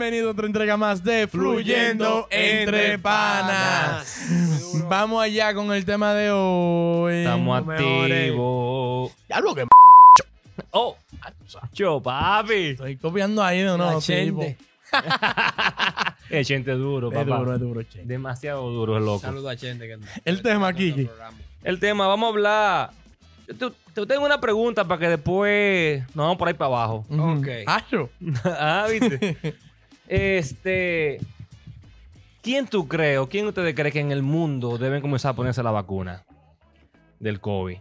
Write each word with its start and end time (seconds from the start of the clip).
Bienvenido 0.00 0.28
a 0.28 0.32
otra 0.32 0.46
entrega 0.46 0.78
más 0.78 1.04
de 1.04 1.28
Fluyendo 1.28 2.26
Entre 2.30 2.98
Panas. 2.98 4.30
Vamos 4.88 5.22
allá 5.22 5.52
con 5.52 5.70
el 5.74 5.84
tema 5.84 6.14
de 6.14 6.30
hoy. 6.30 7.16
Estamos 7.18 7.68
activos. 7.68 9.12
Ya 9.28 9.40
lo 9.40 9.54
que 9.54 9.66
Oh, 10.70 10.96
yo, 11.74 12.00
papi. 12.00 12.68
estoy 12.70 12.96
copiando 12.96 13.44
ahí 13.44 13.58
de 13.60 13.74
unos 13.74 14.06
tipos. 14.06 14.46
Chente. 14.46 14.56
El 16.30 16.46
gente 16.46 16.70
duro, 16.70 17.08
Es 17.12 17.18
papá. 17.18 17.36
duro, 17.36 17.54
es 17.54 17.60
duro, 17.60 17.82
che. 17.82 18.02
Demasiado 18.02 18.70
duro, 18.70 18.96
es 18.96 19.04
loco. 19.04 19.18
Saludo 19.20 19.50
a 19.50 19.56
Chente. 19.56 19.86
Que 19.86 19.98
El 20.24 20.40
tema, 20.40 20.72
Kiki. 20.72 21.10
El 21.62 21.78
tema, 21.78 22.06
vamos 22.06 22.26
a 22.26 22.30
hablar. 22.30 22.90
Yo 23.46 23.70
te, 23.70 23.76
te 23.92 24.06
tengo 24.06 24.24
una 24.24 24.40
pregunta 24.40 24.82
para 24.82 24.98
que 24.98 25.08
después 25.10 26.00
nos 26.14 26.24
vamos 26.24 26.38
por 26.38 26.48
ahí 26.48 26.54
para 26.54 26.68
abajo. 26.68 27.04
Ujú. 27.10 27.38
Ok. 27.40 27.48
Acho. 27.66 28.08
ah, 28.46 28.86
¿viste? 28.90 29.36
Este. 30.10 31.18
¿Quién 32.42 32.66
tú 32.66 32.88
crees 32.88 33.18
o 33.18 33.28
quién 33.28 33.46
ustedes 33.46 33.74
creen 33.74 33.92
que 33.92 34.00
en 34.00 34.12
el 34.12 34.22
mundo 34.22 34.78
deben 34.78 35.00
comenzar 35.02 35.32
a 35.32 35.34
ponerse 35.36 35.62
la 35.62 35.70
vacuna 35.70 36.24
del 37.18 37.40
COVID? 37.40 37.76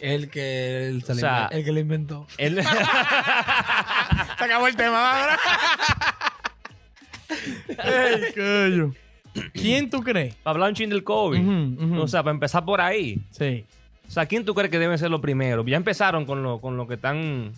El 0.00 0.28
que, 0.28 0.88
el, 0.88 1.04
O 1.08 1.14
sea- 1.14 1.48
el 1.52 1.64
que 1.64 1.70
lo 1.72 1.78
inventó. 1.80 2.26
El- 2.36 2.62
Se 2.64 4.44
acabó 4.44 4.66
el 4.66 4.74
tema, 4.76 5.20
ahora. 5.20 5.38
Ey, 7.68 8.32
coño. 8.34 8.94
¿Quién 9.52 9.88
tú 9.90 10.02
crees? 10.02 10.34
para 10.36 10.54
hablar 10.54 10.70
un 10.70 10.74
chin 10.74 10.90
del 10.90 11.04
COVID. 11.04 11.98
O 12.00 12.08
sea, 12.08 12.22
para 12.22 12.34
empezar 12.34 12.64
por 12.64 12.80
ahí. 12.80 13.20
Sí. 13.30 13.64
O 14.08 14.10
sea, 14.10 14.26
¿quién 14.26 14.44
tú 14.44 14.54
crees 14.54 14.70
que 14.70 14.78
deben 14.80 14.98
ser 14.98 15.10
los 15.10 15.20
primeros? 15.20 15.64
Ya 15.66 15.76
empezaron 15.76 16.26
con 16.26 16.42
lo, 16.42 16.60
con 16.60 16.76
lo 16.76 16.88
que 16.88 16.94
están 16.94 17.52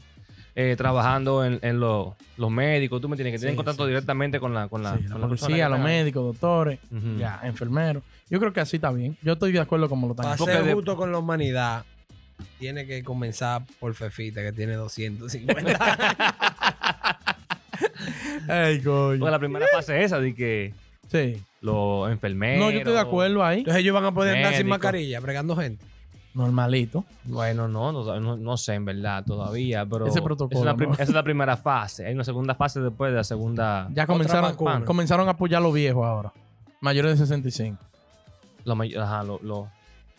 eh, 0.54 0.74
trabajando 0.76 1.44
en, 1.44 1.58
en 1.62 1.80
lo- 1.80 2.14
los 2.36 2.50
médicos, 2.50 3.00
tú 3.00 3.08
me 3.08 3.16
tienes 3.16 3.32
que 3.32 3.38
tienen 3.38 3.54
Sí, 3.54 3.56
contacto 3.56 3.84
sí, 3.84 3.88
directamente 3.88 4.38
con 4.40 4.52
la, 4.54 4.68
con 4.68 4.82
la, 4.82 4.98
Sí, 4.98 5.04
con 5.08 5.20
la 5.20 5.26
policía, 5.26 5.68
los 5.68 5.80
médicos, 5.80 6.24
doctores, 6.24 6.78
ya, 7.18 7.40
enfermeros. 7.44 8.02
Yo 8.28 8.38
creo 8.38 8.52
que 8.52 8.60
así 8.60 8.76
está 8.76 8.90
bien. 8.90 9.16
Yo 9.22 9.32
estoy 9.34 9.52
de 9.52 9.60
acuerdo 9.60 9.88
como 9.88 10.06
lo 10.06 10.12
están 10.12 10.24
Para 10.24 10.34
haciendo. 10.34 10.52
Porque 10.52 10.58
ser 10.58 10.66
de- 10.68 10.74
justo 10.74 10.96
con 10.96 11.10
la 11.12 11.18
humanidad, 11.18 11.84
tiene 12.58 12.86
que 12.86 13.02
comenzar 13.04 13.62
por 13.78 13.94
Fefita, 13.94 14.42
que 14.42 14.52
tiene 14.52 14.74
250. 14.74 15.78
Ey, 18.48 18.80
coño. 18.80 19.18
Porque 19.20 19.30
la 19.30 19.38
primera 19.38 19.66
fase 19.72 19.98
es 20.00 20.06
esa 20.06 20.18
de 20.20 20.34
que 20.34 20.74
Sí. 21.08 21.42
los 21.60 22.10
enfermeros. 22.10 22.58
No, 22.64 22.70
yo 22.70 22.78
estoy 22.78 22.94
de 22.94 23.00
acuerdo 23.00 23.44
ahí. 23.44 23.58
Entonces 23.58 23.80
ellos 23.82 23.94
van 23.94 24.04
a 24.06 24.12
poder 24.12 24.36
andar 24.36 24.54
sin 24.54 24.66
mascarilla, 24.66 25.20
bregando 25.20 25.54
gente. 25.56 25.84
Normalito. 26.34 27.04
Bueno, 27.24 27.68
no, 27.68 27.92
no, 27.92 28.18
no, 28.20 28.36
no 28.36 28.56
sé 28.56 28.74
en 28.74 28.84
verdad 28.86 29.24
todavía, 29.24 29.84
pero 29.84 30.06
Ese 30.06 30.22
protocolo, 30.22 30.60
esa 30.60 30.60
es, 30.60 30.64
la 30.66 30.76
prim- 30.76 30.88
¿no? 30.88 30.94
esa 30.94 31.02
es 31.02 31.10
la 31.10 31.22
primera 31.22 31.56
fase. 31.56 32.06
Hay 32.06 32.14
una 32.14 32.24
segunda 32.24 32.54
fase 32.54 32.80
después 32.80 33.10
de 33.12 33.16
la 33.18 33.24
segunda. 33.24 33.88
Ya 33.92 34.06
comenzaron, 34.06 34.56
comenzaron 34.84 35.28
a 35.28 35.32
apoyar 35.32 35.58
a 35.60 35.64
los 35.64 35.74
viejos 35.74 36.04
ahora. 36.06 36.32
Mayores 36.80 37.12
de 37.18 37.26
65. 37.26 37.78
Lo, 38.64 38.76
may- 38.76 38.94
ajá, 38.94 39.22
lo, 39.24 39.38
lo- 39.42 39.68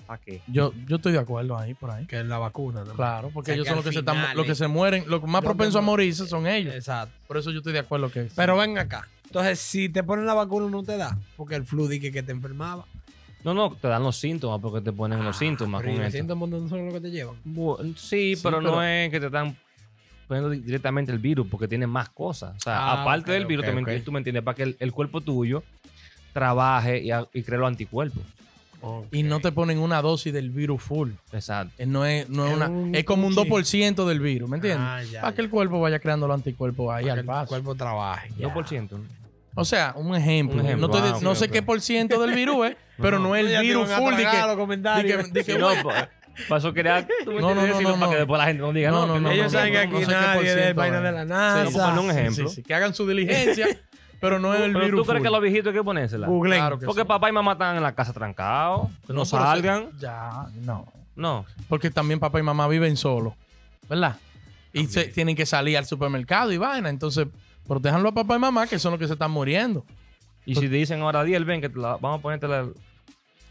¿Para 0.06 0.20
qué? 0.22 0.42
Yo, 0.48 0.74
yo 0.86 0.98
estoy 0.98 1.14
de 1.14 1.20
acuerdo 1.20 1.58
ahí, 1.58 1.74
por 1.74 1.90
ahí. 1.90 2.06
Que 2.06 2.20
es 2.20 2.26
la 2.26 2.38
vacuna. 2.38 2.84
¿no? 2.84 2.94
Claro, 2.94 3.30
porque 3.34 3.52
O 3.52 3.54
sea, 3.54 3.56
ellos 3.56 3.64
que 3.66 3.70
son 3.70 3.76
los 3.78 3.86
que, 3.86 3.94
se 3.94 4.00
están, 4.00 4.36
los 4.36 4.46
que 4.46 4.52
eh, 4.52 4.56
se 4.56 4.68
mueren. 4.68 5.06
Los 5.08 5.24
más 5.24 5.42
lo 5.42 5.48
propensos 5.50 5.78
a 5.78 5.82
morirse 5.82 6.28
son 6.28 6.46
ellos. 6.46 6.76
Exacto. 6.76 7.16
Por 7.26 7.38
eso 7.38 7.52
yo 7.52 7.60
estoy 7.60 7.74
de 7.74 7.80
acuerdo 7.80 8.12
que. 8.12 8.30
Pero 8.36 8.58
ven 8.58 8.78
acá. 8.78 9.08
Entonces, 9.26 9.60
si 9.60 9.90
te 9.90 10.04
ponen 10.04 10.26
la 10.26 10.34
vacuna, 10.34 10.70
no 10.70 10.84
te 10.84 10.98
da. 10.98 11.18
Porque 11.38 11.56
el 11.56 11.66
flu 11.66 11.88
dije 11.88 12.12
que 12.12 12.22
te 12.22 12.32
enfermaba. 12.34 12.86
No, 13.44 13.54
no, 13.54 13.72
te 13.76 13.88
dan 13.88 14.04
los 14.04 14.16
síntomas 14.16 14.60
porque 14.62 14.82
te 14.82 14.92
ponen 14.94 15.24
los 15.24 15.36
síntomas 15.38 15.82
Pero 15.82 15.92
con 15.94 15.96
¿y 15.96 15.98
los 16.00 16.08
esto. 16.08 16.18
síntomas 16.20 16.50
no 16.50 16.70
son 16.70 16.86
los 16.86 16.94
que 16.94 17.02
te 17.02 17.12
llevan. 17.12 17.36
Sí, 17.96 18.36
Sí, 18.36 18.40
pero, 18.44 18.58
pero- 18.60 18.72
no 18.72 18.84
es 18.84 19.10
que 19.12 19.20
te 19.20 19.26
están 19.26 19.58
poniendo 20.28 20.50
di- 20.50 20.60
directamente 20.60 21.12
el 21.12 21.20
virus 21.20 21.48
porque 21.50 21.68
tiene 21.68 21.86
más 21.86 22.10
cosas. 22.10 22.56
O 22.56 22.60
sea, 22.60 22.78
Ah, 22.78 23.02
aparte 23.02 23.32
del 23.34 23.46
virus, 23.46 23.66
ok, 23.68 23.74
tú, 23.76 23.82
me, 23.82 24.00
tú 24.00 24.18
entiendes, 24.18 24.44
para 24.44 24.56
que 24.56 24.64
el, 24.64 24.78
el 24.80 24.92
cuerpo 24.94 25.20
tuyo 25.22 25.64
trabaje 26.32 27.02
y, 27.02 27.12
a- 27.12 27.28
y 27.34 27.44
cree 27.44 27.60
los 27.60 27.68
anticuerpos. 27.68 28.24
Y 29.14 29.24
no 29.24 29.40
te 29.40 29.54
ponen 29.54 29.78
una 29.80 30.02
dosis 30.02 30.34
del 30.34 30.50
virus 30.50 30.82
full. 30.82 31.12
Exacto. 31.32 31.74
Eh, 31.78 31.86
No 31.86 32.06
es, 32.06 32.28
no 32.30 32.46
es, 32.46 32.52
Es 32.52 32.58
una, 32.58 32.68
un 32.68 32.94
es 32.96 33.06
como 33.06 33.28
un 33.28 33.34
cuchillo. 33.34 33.56
2% 33.96 34.06
del 34.06 34.20
virus, 34.20 34.50
¿me 34.50 34.58
entiendes? 34.58 34.86
Ah, 34.86 35.02
ya, 35.04 35.22
Para 35.22 35.34
que 35.36 35.42
el 35.42 35.50
cuerpo 35.50 35.80
vaya 35.80 36.00
creando 36.00 36.28
los 36.28 36.36
anticuerpos 36.36 36.94
ahí 36.94 37.04
Para 37.04 37.06
que 37.06 37.12
al 37.12 37.20
el 37.20 37.26
paso. 37.26 37.48
cuerpo 37.48 37.76
trabaje. 37.76 38.30
ya. 38.38 38.48
2%. 38.54 38.90
O 39.56 39.66
sea, 39.66 39.94
un 39.96 40.16
ejemplo. 40.16 40.60
Un 40.60 40.66
ejemplo. 40.66 40.88
No, 40.88 40.94
estoy 40.94 41.10
de- 41.12 41.18
Ah, 41.18 41.20
no 41.22 41.36
sé 41.36 41.50
qué 41.50 41.62
por 41.62 41.80
ciento 41.82 42.20
del 42.22 42.34
virus 42.34 42.68
es, 42.68 42.76
pero 43.02 43.20
no, 43.20 43.36
es 43.36 43.46
el 43.46 43.62
virus 43.62 43.90
full. 43.92 44.16
de 44.16 44.26
que- 44.26 44.28
de 44.28 45.04
que- 45.06 45.24
de 45.32 45.44
que, 45.44 45.58
no, 45.58 45.70
me 47.26 47.40
No, 47.42 47.54
no, 47.54 47.66
no, 47.68 48.00
para 48.00 48.12
que 48.12 48.18
después 48.18 48.40
la 48.40 48.46
gente 48.46 48.62
no 48.62 48.74
diga, 48.74 48.90
No, 48.92 49.06
no, 49.06 49.20
no, 49.20 49.30
ellos 49.32 49.52
saben 49.52 49.72
que 49.74 49.80
aquí 49.80 50.06
nadie 50.08 50.70
es 50.70 50.76
vaina 50.76 51.00
de 51.02 51.12
la 51.12 51.26
NASA. 51.26 52.00
un 52.00 52.10
ejemplo. 52.10 52.50
sí, 52.50 52.56
sí, 52.56 52.64
que 52.64 52.74
hagan 52.74 52.96
su 52.96 53.08
diligencia, 53.08 53.68
pero 54.20 54.40
no 54.40 54.54
es 54.54 54.62
el 54.62 54.74
virus 54.74 55.02
tú 55.02 55.06
crees 55.06 55.20
full. 55.20 55.24
que 55.28 55.30
los 55.32 55.42
viejitos 55.42 55.68
hay 55.68 55.80
que 55.80 55.84
ponérsela. 55.84 56.28
Google. 56.28 56.60
Porque 56.86 57.02
sí. 57.02 57.08
papá 57.08 57.30
y 57.30 57.32
mamá 57.34 57.52
están 57.54 57.76
en 57.78 57.84
la 57.84 57.94
casa 57.94 58.14
trancados, 58.14 58.90
no, 59.08 59.26
salgan. 59.26 59.90
Ya, 60.00 60.48
no. 60.62 60.86
No. 61.16 61.46
Porque 61.70 61.92
también 61.92 62.20
papá 62.20 62.40
y 62.40 62.44
mamá 62.44 62.68
viven 62.68 62.98
solos, 62.98 63.34
¿verdad? 63.88 64.16
Y 64.72 64.88
se, 64.88 65.06
tienen 65.06 65.36
que 65.36 65.46
salir 65.46 65.78
al 65.78 65.86
supermercado 65.86 66.52
y 66.52 66.58
vaina. 66.58 66.90
Entonces, 66.90 67.28
protéjanlo 67.68 68.10
a 68.10 68.12
papá 68.14 68.36
y 68.36 68.40
mamá, 68.40 68.68
que 68.68 68.80
son 68.80 68.92
los 68.92 69.00
que 69.00 69.08
se 69.08 69.14
están 69.14 69.32
muriendo. 69.32 69.86
Y 70.46 70.56
si 70.56 70.62
te 70.62 70.76
dicen 70.76 71.02
ahora, 71.02 71.24
Diel, 71.24 71.46
ven, 71.46 71.62
que 71.62 71.70
te 71.70 71.80
la- 71.80 71.98
vamos 71.98 72.20
a 72.20 72.22
ponerte 72.22 72.48
la, 72.48 72.68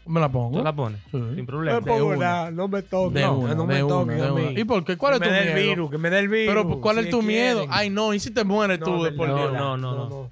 ¿Me 0.05 0.19
la 0.19 0.29
pongo? 0.29 0.57
tú 0.57 0.63
la 0.63 0.73
pones. 0.75 0.99
Sí. 1.11 1.17
Sin 1.35 1.45
problema. 1.45 1.79
No 1.79 1.85
me 1.85 1.91
pongo 1.91 2.05
una. 2.07 2.51
no 2.51 2.67
me 2.67 2.81
toques. 2.83 3.21
No, 3.23 3.37
una, 3.37 3.55
no 3.55 3.65
me 3.65 3.79
toques. 3.79 4.57
¿Y 4.57 4.63
por 4.65 4.83
qué? 4.83 4.97
¿Cuál 4.97 5.13
es 5.15 5.19
que 5.21 5.25
tu 5.27 5.31
me 5.31 5.37
dé 5.37 5.47
el 5.47 5.53
miedo? 5.55 5.69
virus, 5.69 5.91
que 5.91 5.97
me 5.97 6.09
dé 6.09 6.19
el 6.19 6.27
virus. 6.27 6.53
Pero, 6.53 6.81
¿cuál 6.81 6.97
es 6.99 7.05
si 7.05 7.11
tu 7.11 7.21
miedo? 7.21 7.59
quieren. 7.61 7.73
Ay, 7.73 7.89
no, 7.89 8.13
¿y 8.13 8.19
si 8.19 8.29
te 8.31 8.43
mueres 8.43 8.79
tú 8.81 8.91
No, 8.97 9.03
después 9.03 9.29
no, 9.29 9.35
de 9.51 9.57
no, 9.57 9.77
no, 9.77 10.09
no. 10.09 10.31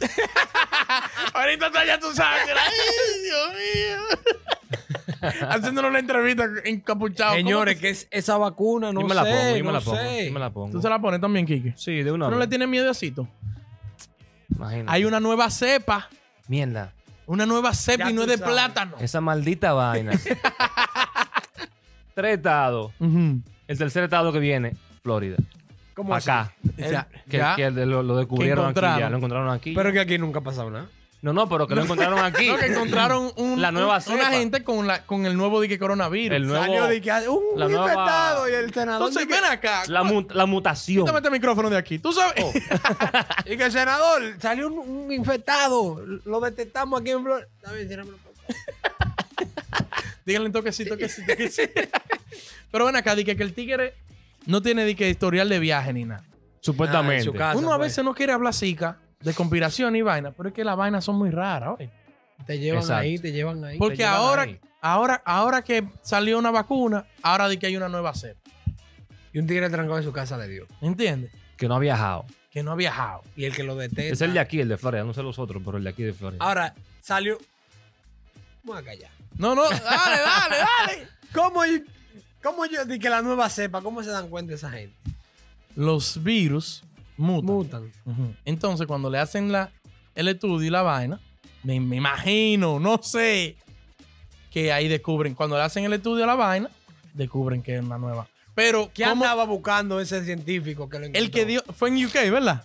Ahorita 1.34 1.66
está 1.66 1.84
ya 1.84 1.98
tu 1.98 2.10
sangre. 2.12 2.54
Ay, 2.56 3.22
Dios 3.22 3.48
mío. 3.52 4.78
Haciéndonos 5.48 5.90
una 5.90 5.98
entrevista 5.98 6.46
encapuchado. 6.64 7.30
¿Cómo 7.32 7.38
Señores, 7.42 7.78
que 7.78 7.90
es 7.90 8.08
esa 8.10 8.36
vacuna, 8.38 8.92
no 8.92 9.00
yo 9.02 9.06
me 9.08 9.14
la 9.14 9.24
sé, 9.24 9.30
pongo, 9.30 9.56
yo 9.56 9.64
me 9.64 9.72
la 9.72 9.80
pongo. 9.80 9.96
sé. 9.98 10.26
Yo 10.26 10.32
me 10.32 10.40
la 10.40 10.50
pongo. 10.50 10.70
¿Tú 10.72 10.80
se 10.82 10.88
la 10.88 10.98
pones 11.00 11.20
también, 11.20 11.46
Kike? 11.46 11.74
Sí, 11.76 12.02
de 12.02 12.10
una 12.12 12.26
¿Tú 12.26 12.30
no 12.32 12.38
vez. 12.38 12.46
le 12.46 12.50
tienes 12.50 12.68
miedo 12.68 12.90
asito? 12.90 13.28
Imagínate. 14.54 14.90
Hay 14.90 15.04
una 15.04 15.20
nueva 15.20 15.50
cepa. 15.50 16.08
Mierda. 16.48 16.92
Una 17.26 17.44
nueva 17.46 17.74
cepa 17.74 18.04
Ya 18.04 18.10
y 18.10 18.14
no 18.14 18.22
es 18.22 18.28
de 18.28 18.38
sabes. 18.38 18.52
plátano. 18.54 18.96
Esa 19.00 19.20
maldita 19.20 19.72
vaina. 19.74 20.12
Tres 22.14 22.36
estados. 22.36 22.92
El 23.00 23.78
tercer 23.78 24.04
estado 24.04 24.32
que 24.32 24.38
viene, 24.38 24.74
Florida. 25.02 25.36
¿Cómo? 25.94 26.14
Acá. 26.14 26.52
O 26.64 26.76
sea, 26.88 27.08
Que, 27.28 27.36
ya. 27.38 27.56
que 27.56 27.70
lo, 27.70 28.02
lo 28.02 28.16
descubrieron 28.16 28.66
aquí 28.70 28.80
ya. 28.80 29.10
Lo 29.10 29.16
encontraron 29.18 29.50
aquí. 29.50 29.74
Pero 29.74 29.92
que 29.92 30.00
aquí 30.00 30.16
nunca 30.18 30.38
ha 30.38 30.42
pasado 30.42 30.70
nada. 30.70 30.86
No, 31.20 31.32
no, 31.32 31.48
pero 31.48 31.66
que 31.66 31.74
lo 31.74 31.82
encontraron 31.82 32.18
aquí. 32.20 32.46
No, 32.50 32.56
que 32.58 32.66
encontraron 32.66 33.32
un, 33.36 33.60
La 33.60 33.72
nueva 33.72 33.96
un- 33.96 34.00
cepa. 34.02 34.14
una 34.16 34.26
gente 34.30 34.62
con, 34.62 34.86
la, 34.86 35.04
con 35.04 35.26
el 35.26 35.36
nuevo 35.36 35.60
dique 35.60 35.78
coronavirus. 35.78 36.36
El 36.36 36.46
nuevo- 36.46 36.64
Salió 36.64 36.86
de 36.86 37.00
que 37.00 37.10
hay 37.10 37.26
un 37.26 37.40
la 37.56 37.66
nueva- 37.68 37.82
infectado 37.86 38.48
y 38.48 38.52
el 38.52 38.72
senador. 38.72 39.08
Entonces, 39.08 39.28
ven 39.28 39.44
acá. 39.50 39.82
la, 39.88 40.04
mu- 40.04 40.26
la 40.30 40.46
mutación. 40.46 41.04
Quítame 41.04 41.18
este 41.18 41.30
micrófono 41.30 41.70
de 41.70 41.76
aquí. 41.76 41.98
Tú 41.98 42.12
sabes. 42.12 42.44
Oh. 42.44 42.52
y 43.46 43.56
que 43.56 43.64
el 43.64 43.72
senador 43.72 44.22
salió 44.40 44.68
un, 44.68 44.78
un 44.78 45.12
infectado. 45.12 46.00
Lo 46.24 46.40
detectamos 46.40 47.00
aquí 47.00 47.10
en. 47.10 47.26
Está 47.26 47.72
bien, 47.72 47.88
puerta. 47.88 48.12
Díganle 50.24 50.46
un 50.48 50.52
toquecito, 50.52 50.90
toquecito, 50.94 51.32
toquecito. 51.32 51.80
Pero 52.70 52.84
ven 52.84 52.96
acá, 52.96 53.14
di 53.14 53.24
que, 53.24 53.32
el 53.32 53.54
tigre 53.54 53.94
no 54.46 54.60
tiene 54.62 54.84
di 54.84 54.94
que 54.94 55.08
historial 55.08 55.48
de 55.48 55.58
viaje 55.58 55.92
ni 55.92 56.04
nada. 56.04 56.22
Supuestamente. 56.60 57.14
Ah, 57.14 57.18
en 57.18 57.24
su 57.24 57.32
casa, 57.32 57.58
Uno 57.58 57.72
a 57.72 57.76
pues. 57.78 57.88
veces 57.90 58.04
no 58.04 58.14
quiere 58.14 58.32
hablar 58.32 58.52
sica 58.52 58.98
de 59.20 59.34
conspiración 59.34 59.96
y 59.96 60.02
vaina, 60.02 60.30
pero 60.32 60.48
es 60.50 60.54
que 60.54 60.64
las 60.64 60.76
vainas 60.76 61.04
son 61.04 61.16
muy 61.16 61.30
raras. 61.30 61.74
oye. 61.78 61.90
Te 62.46 62.58
llevan 62.58 62.82
Exacto. 62.82 63.00
ahí, 63.02 63.18
te 63.18 63.32
llevan 63.32 63.64
ahí. 63.64 63.78
Porque 63.78 63.96
llevan 63.98 64.14
ahora, 64.14 64.42
ahí. 64.42 64.60
ahora, 64.80 65.22
ahora 65.24 65.62
que 65.62 65.84
salió 66.02 66.38
una 66.38 66.50
vacuna, 66.52 67.04
ahora 67.22 67.48
di 67.48 67.56
que 67.56 67.66
hay 67.66 67.76
una 67.76 67.88
nueva 67.88 68.14
cepa. 68.14 68.38
Y 69.32 69.38
un 69.40 69.46
tigre 69.46 69.68
trancado 69.68 69.98
en 69.98 70.04
su 70.04 70.12
casa 70.12 70.36
le 70.38 70.46
dio. 70.48 70.66
¿Entiendes? 70.80 71.32
Que 71.56 71.66
no 71.68 71.74
ha 71.74 71.78
viajado. 71.80 72.24
Que 72.50 72.62
no 72.62 72.70
ha 72.72 72.76
viajado. 72.76 73.22
Y 73.36 73.44
el 73.44 73.54
que 73.54 73.64
lo 73.64 73.74
detecta. 73.76 74.02
Es 74.12 74.20
el 74.20 74.32
de 74.32 74.40
aquí, 74.40 74.60
el 74.60 74.68
de 74.68 74.78
Florida. 74.78 75.02
No 75.04 75.12
sé 75.12 75.22
los 75.22 75.38
otros, 75.38 75.60
pero 75.64 75.78
el 75.78 75.84
de 75.84 75.90
aquí 75.90 76.02
de 76.04 76.12
Florida. 76.14 76.42
Ahora, 76.42 76.74
salió. 77.02 77.38
Vamos 78.62 78.82
a 78.82 78.84
callar. 78.84 79.10
No, 79.36 79.54
no, 79.54 79.64
dale, 79.68 79.80
dale, 79.84 80.56
dale. 80.56 81.08
¿Cómo 81.34 81.64
yo, 81.66 81.78
cómo 82.42 82.64
yo 82.66 82.84
di 82.84 82.98
que 82.98 83.10
la 83.10 83.20
nueva 83.20 83.50
cepa, 83.50 83.82
cómo 83.82 84.02
se 84.02 84.10
dan 84.10 84.28
cuenta 84.30 84.54
esa 84.54 84.70
gente? 84.70 84.96
Los 85.76 86.22
virus 86.22 86.82
mutan. 87.18 87.44
Mutan. 87.54 87.92
Entonces, 88.44 88.86
cuando 88.86 89.10
le 89.10 89.18
hacen 89.18 89.52
la, 89.52 89.70
el 90.14 90.28
estudio 90.28 90.66
y 90.66 90.70
la 90.70 90.82
vaina, 90.82 91.20
me, 91.62 91.78
me 91.80 91.96
imagino, 91.96 92.80
no 92.80 92.98
sé, 93.02 93.56
que 94.50 94.72
ahí 94.72 94.88
descubren, 94.88 95.34
cuando 95.34 95.56
le 95.56 95.62
hacen 95.62 95.84
el 95.84 95.92
estudio 95.92 96.24
a 96.24 96.26
la 96.28 96.34
vaina, 96.36 96.70
descubren 97.12 97.62
que 97.62 97.76
es 97.76 97.82
una 97.82 97.98
nueva. 97.98 98.26
Pero, 98.54 98.90
¿Qué 98.94 99.04
¿cómo- 99.04 99.24
andaba 99.24 99.44
buscando 99.44 100.00
ese 100.00 100.24
científico 100.24 100.88
que 100.88 100.98
lo 100.98 101.04
encontró? 101.06 101.20
el 101.22 101.30
que 101.30 101.44
dio, 101.44 101.62
fue 101.74 101.90
en 101.90 102.04
UK, 102.04 102.14
¿verdad? 102.30 102.64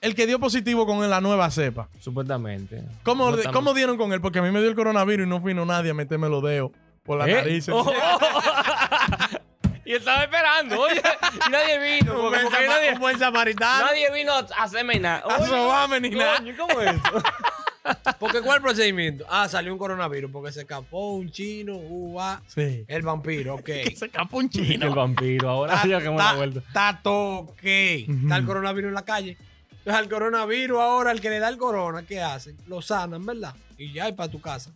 El 0.00 0.14
que 0.14 0.26
dio 0.26 0.38
positivo 0.38 0.86
con 0.86 1.08
la 1.10 1.20
nueva 1.20 1.50
cepa. 1.50 1.88
Supuestamente. 2.00 2.84
¿Cómo, 3.02 3.32
¿Cómo 3.52 3.74
dieron 3.74 3.96
con 3.96 4.12
él? 4.12 4.20
Porque 4.20 4.38
a 4.38 4.42
mí 4.42 4.50
me 4.50 4.60
dio 4.60 4.68
el 4.68 4.74
coronavirus 4.76 5.26
y 5.26 5.28
no 5.28 5.40
vino 5.40 5.64
nadie 5.66 5.90
a 5.90 5.94
meterme 5.94 6.28
los 6.28 6.42
dedos 6.42 6.70
por 7.02 7.18
la 7.18 7.28
¿Eh? 7.28 7.34
nariz. 7.34 7.68
Oh, 7.70 7.90
Y 9.86 9.94
estaba 9.94 10.24
esperando, 10.24 10.80
oye. 10.80 11.00
Y 11.46 11.50
nadie 11.50 11.78
vino. 12.00 12.14
Un 12.14 12.20
Porque, 12.22 12.38
buen, 12.38 12.44
porque 12.50 12.66
nadie, 12.66 12.92
un 12.92 12.98
buen 12.98 13.18
samaritano. 13.18 13.86
nadie 13.86 14.12
vino 14.12 14.32
a 14.32 14.40
hacerme 14.62 14.98
nada. 14.98 15.22
A 15.28 15.46
sobarme 15.46 16.00
ni 16.00 16.10
nada. 16.10 16.42
¿Cómo 16.58 16.80
es 16.80 16.94
eso? 16.94 17.22
Porque 18.18 18.40
¿cuál 18.40 18.60
procedimiento? 18.60 19.24
Ah, 19.30 19.48
salió 19.48 19.72
un 19.72 19.78
coronavirus 19.78 20.28
porque 20.32 20.50
se 20.50 20.62
escapó 20.62 21.12
un 21.12 21.30
chino, 21.30 21.76
uva, 21.76 22.42
Sí. 22.48 22.84
el 22.88 23.02
vampiro, 23.02 23.54
ok. 23.54 23.62
Que 23.64 23.94
se 23.96 24.06
escapó 24.06 24.38
un 24.38 24.48
Que 24.48 24.58
el 24.58 24.66
chino. 24.66 24.92
vampiro. 24.92 25.48
Ahora 25.48 25.80
sí 25.82 25.90
ya 25.90 25.98
que 26.00 26.08
Está- 26.08 26.16
dado 26.24 26.36
vuelta. 26.38 26.58
Está 26.66 27.00
todo 27.00 27.34
ok. 27.42 27.62
Está 27.62 28.36
el 28.38 28.44
coronavirus 28.44 28.88
en 28.88 28.94
la 28.94 29.04
calle. 29.04 29.38
Entonces 29.70 29.94
al 30.02 30.08
coronavirus 30.08 30.80
ahora, 30.80 31.12
el 31.12 31.20
que 31.20 31.30
le 31.30 31.38
da 31.38 31.48
el 31.48 31.58
corona, 31.58 32.02
¿qué 32.04 32.20
hacen? 32.20 32.56
Lo 32.66 32.82
sanan, 32.82 33.24
¿verdad? 33.24 33.54
Y 33.78 33.92
ya, 33.92 34.08
y 34.08 34.14
para 34.14 34.32
tu 34.32 34.40
casa. 34.40 34.72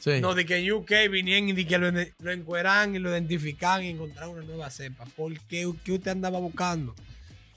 Sí. 0.00 0.20
No, 0.20 0.34
de 0.34 0.46
que 0.46 0.56
en 0.56 0.72
UK 0.72 1.10
vinieron 1.10 1.48
y 1.48 1.52
de 1.52 1.66
que 1.66 1.78
lo, 1.78 1.90
lo 1.90 2.32
encueran 2.32 2.94
y 2.94 2.98
lo 2.98 3.10
identifican 3.10 3.82
y 3.82 3.90
encontraron 3.90 4.36
una 4.36 4.44
nueva 4.44 4.70
cepa. 4.70 5.04
¿Por 5.16 5.38
qué? 5.40 5.70
¿Qué 5.84 5.92
usted 5.92 6.10
andaba 6.12 6.38
buscando? 6.38 6.94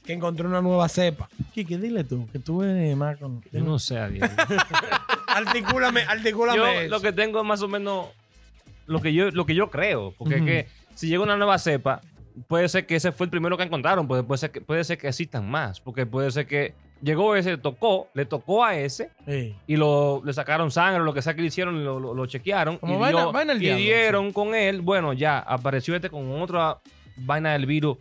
Que 0.04 0.14
encontró 0.14 0.48
una 0.48 0.62
nueva 0.62 0.90
cepa. 0.90 1.30
Kike, 1.54 1.78
dile 1.78 2.04
tú, 2.04 2.28
que 2.32 2.40
tú 2.40 2.64
eres 2.64 2.96
más 2.98 3.18
con... 3.18 3.44
Yo 3.52 3.60
no 3.62 3.78
sé, 3.78 4.00
Adiel. 4.00 4.24
Articúlame, 5.28 6.02
articúlame 6.02 6.58
yo 6.58 6.68
eso. 6.68 6.90
lo 6.90 7.02
que 7.02 7.14
tengo 7.14 7.40
es 7.40 7.46
más 7.46 7.62
o 7.62 7.68
menos 7.68 8.08
lo 8.88 9.02
que 9.02 9.14
yo, 9.14 9.30
lo 9.32 9.46
que 9.46 9.56
yo 9.56 9.70
creo. 9.70 10.14
Porque 10.18 10.38
es 10.38 10.44
que 10.44 10.68
si 10.96 11.08
llega 11.08 11.22
una 11.24 11.38
nueva 11.38 11.58
cepa, 11.60 12.02
puede 12.48 12.68
ser 12.68 12.86
que 12.86 12.96
ese 12.96 13.12
fue 13.12 13.26
el 13.26 13.30
primero 13.30 13.56
que 13.58 13.64
encontraron. 13.64 14.08
Puede, 14.08 14.24
puede, 14.24 14.40
ser, 14.40 14.52
que, 14.52 14.62
puede 14.62 14.84
ser 14.84 14.98
que 14.98 15.08
existan 15.08 15.50
más. 15.50 15.80
Porque 15.80 16.06
puede 16.06 16.32
ser 16.32 16.48
que 16.48 16.74
llegó 17.02 17.36
ese, 17.36 17.52
le 17.52 17.58
tocó, 17.58 18.10
le 18.14 18.26
tocó 18.26 18.64
a 18.64 18.76
ese 18.76 19.12
Sí. 19.26 19.56
y 19.68 19.76
lo, 19.76 20.22
le 20.26 20.34
sacaron 20.34 20.72
sangre 20.72 21.02
o 21.02 21.04
lo 21.06 21.14
que 21.14 21.22
sea 21.22 21.34
que 21.34 21.42
le 21.42 21.48
hicieron, 21.48 21.84
lo, 21.84 22.00
lo- 22.00 22.14
lo 22.14 22.26
chequearon. 22.26 22.78
Como 22.78 22.96
y, 22.96 22.98
vaina- 22.98 23.22
dio- 23.22 23.32
vaina 23.32 23.54
del 23.54 23.62
y 23.62 23.66
diablo, 23.66 23.84
dieron 23.84 24.32
con 24.34 24.56
él. 24.56 24.82
Bueno, 24.82 25.14
ya 25.14 25.40
apareció 25.40 25.96
este 25.96 26.10
con 26.10 26.42
otra 26.42 26.78
vaina 27.18 27.54
del 27.54 27.66
virus 27.66 27.98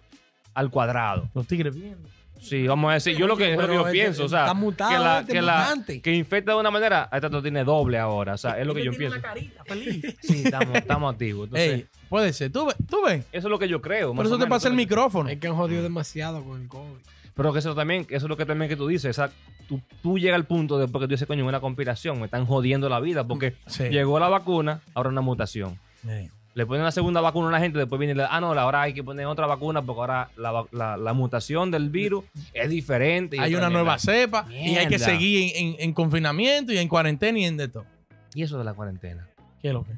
al 0.54 0.70
cuadrado. 0.70 1.28
Los 1.34 1.46
tigres 1.46 1.74
viendo. 1.74 2.08
Sí, 2.40 2.68
vamos 2.68 2.92
a 2.92 2.94
decir, 2.94 3.16
yo 3.16 3.26
lo 3.26 3.36
que, 3.36 3.50
es 3.50 3.56
lo 3.56 3.62
que 3.62 3.66
Pero 3.66 3.74
yo 3.74 3.80
este- 3.88 3.92
pienso, 3.92 4.24
o 4.24 4.28
sea, 4.28 4.42
está 4.42 4.54
mutado 4.54 4.92
que, 4.92 4.98
la, 5.00 5.18
este 5.20 5.32
que, 5.32 5.42
la- 5.42 5.74
que 6.04 6.14
infecta 6.14 6.52
de 6.52 6.58
una 6.60 6.70
manera, 6.70 7.08
esta 7.12 7.28
lo 7.28 7.42
tiene 7.42 7.64
doble 7.64 7.98
ahora, 7.98 8.34
o 8.34 8.38
sea, 8.38 8.60
es 8.60 8.64
lo 8.64 8.74
que 8.74 8.84
yo 8.84 8.92
Tiene 8.92 8.96
pienso. 9.10 9.18
una 9.18 9.28
carita 9.28 9.64
feliz. 9.64 10.16
Sí, 10.22 10.42
estamos, 10.44 10.76
estamos 10.76 11.12
activos. 11.12 11.46
Entonces, 11.46 11.72
Ey, 11.72 11.86
puede 12.08 12.32
ser. 12.32 12.52
¿Tú, 12.52 12.68
tú 12.88 13.02
ves? 13.04 13.24
eso 13.32 13.48
es 13.48 13.50
lo 13.50 13.58
que 13.58 13.66
yo 13.66 13.82
creo. 13.82 14.14
Por 14.14 14.24
eso 14.24 14.38
te 14.38 14.46
pasa 14.46 14.68
el 14.68 14.74
micrófono. 14.74 15.28
Es 15.28 15.38
que 15.38 15.48
han 15.48 15.56
jodido 15.56 15.82
demasiado 15.82 16.44
con 16.44 16.62
el 16.62 16.68
COVID. 16.68 16.98
Pero 17.38 17.52
que 17.54 17.60
eso 17.60 17.74
también, 17.74 18.02
eso 18.10 18.26
es 18.26 18.28
lo 18.28 18.36
que 18.36 18.44
también 18.44 18.68
que 18.68 18.76
tú 18.76 18.86
dices. 18.88 19.10
O 19.18 19.22
sea, 19.22 19.32
tú, 19.68 19.80
tú 20.02 20.18
llegas 20.18 20.34
al 20.34 20.44
punto 20.44 20.76
después 20.78 21.00
que 21.00 21.06
tú 21.06 21.12
dices, 21.12 21.26
coño, 21.26 21.46
una 21.46 21.60
conspiración, 21.60 22.18
me 22.18 22.24
están 22.26 22.44
jodiendo 22.44 22.88
la 22.90 23.00
vida 23.00 23.24
porque 23.26 23.54
Sí. 23.66 23.84
llegó 23.84 24.18
la 24.18 24.28
vacuna, 24.28 24.80
ahora 24.92 25.08
una 25.08 25.20
mutación. 25.22 25.78
Sí. 26.02 26.30
Le 26.54 26.66
ponen 26.66 26.82
la 26.82 26.90
segunda 26.90 27.20
vacuna 27.20 27.48
a 27.48 27.52
la 27.52 27.60
gente, 27.60 27.78
después 27.78 27.98
viene, 28.00 28.14
y 28.14 28.16
le- 28.16 28.26
ah, 28.28 28.40
no, 28.40 28.52
ahora 28.52 28.82
hay 28.82 28.92
que 28.92 29.04
poner 29.04 29.26
otra 29.26 29.46
vacuna 29.46 29.80
porque 29.82 30.00
ahora 30.00 30.30
la, 30.36 30.64
la- 30.72 30.96
la 30.96 31.12
mutación 31.12 31.70
del 31.70 31.88
virus 31.90 32.24
es 32.52 32.68
diferente. 32.68 33.36
y 33.36 33.38
Hay 33.38 33.54
una 33.54 33.70
nueva 33.70 33.98
cepa 34.00 34.44
y 34.50 34.74
hay 34.76 34.88
que 34.88 34.98
seguir 34.98 35.52
en, 35.56 35.68
en- 35.68 35.76
en 35.78 35.92
confinamiento 35.94 36.72
y 36.72 36.78
en 36.78 36.88
cuarentena 36.88 37.38
y 37.38 37.44
en 37.44 37.56
de 37.56 37.68
todo. 37.68 37.86
Y 38.34 38.42
eso 38.42 38.58
de 38.58 38.64
la 38.64 38.74
cuarentena. 38.74 39.28
¿Qué 39.62 39.68
es 39.68 39.74
lo 39.74 39.84
que? 39.84 39.92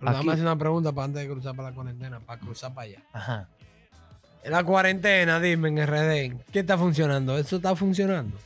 Pero 0.00 0.10
Aquí- 0.16 0.26
dame 0.26 0.42
una 0.42 0.58
pregunta 0.58 0.90
para 0.90 1.04
antes 1.04 1.22
de 1.22 1.28
cruzar 1.32 1.54
para 1.54 1.68
la 1.70 1.74
cuarentena, 1.76 2.18
para 2.18 2.40
cruzar 2.40 2.74
para 2.74 2.88
allá. 2.88 2.98
Ajá. 3.12 3.48
En 4.44 4.52
la 4.52 4.64
cuarentena, 4.64 5.38
dime 5.40 5.68
en 5.68 5.86
RD, 5.86 6.44
¿qué 6.52 6.60
está 6.60 6.76
funcionando? 6.76 7.38
¿Eso 7.38 7.56
está 7.56 7.76
funcionando? 7.76 8.36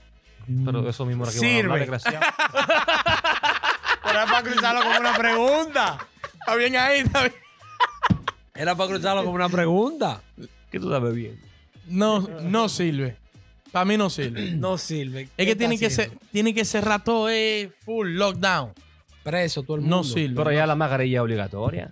Pero 0.64 0.88
eso 0.88 1.04
mismo 1.06 1.25
era 1.25 1.32
que 1.32 1.38
Sirve. 1.38 1.58
iban 1.58 1.70
a 1.70 1.72
hablar, 1.75 1.78
desgraciado. 1.90 2.26
Pero 4.02 4.10
era 4.10 4.26
para 4.26 4.43
cruzarlo 4.43 4.82
como 4.82 4.96
una 5.00 5.16
pregunta. 5.16 5.98
Está 6.38 6.54
bien 6.54 6.76
ahí, 6.76 7.00
está 7.00 7.20
bien. 7.22 7.34
Era 8.54 8.75
para 8.75 8.90
cruzarlo 8.90 9.25
como 9.25 9.34
una 9.34 9.48
pregunta. 9.48 10.22
¿Qué 10.70 10.78
tú 10.78 10.87
estás 10.87 11.02
bebiendo? 11.02 11.44
No, 11.87 12.20
no 12.43 12.69
sirve. 12.69 13.16
Para 13.72 13.84
mí 13.87 13.96
no 13.96 14.08
sirve. 14.10 14.52
No 14.56 14.78
sirve. 14.78 15.22
Es 15.22 15.28
¿Qué 15.37 15.46
que 15.46 15.56
tiene 15.56 15.78
que, 15.78 15.90
ser, 15.90 16.10
tiene 16.31 16.54
que 16.54 16.64
cerrar 16.64 17.02
todo 17.02 17.28
eh, 17.31 17.70
full 17.84 18.10
lockdown. 18.10 18.72
Preso 19.22 19.62
todo 19.62 19.76
el 19.76 19.81
mundo. 19.82 19.96
No 19.96 20.04
sirve. 20.04 20.37
Pero 20.37 20.52
ya 20.52 20.66
la 20.66 20.76
mascarilla 20.76 21.19
es 21.19 21.22
obligatoria. 21.22 21.90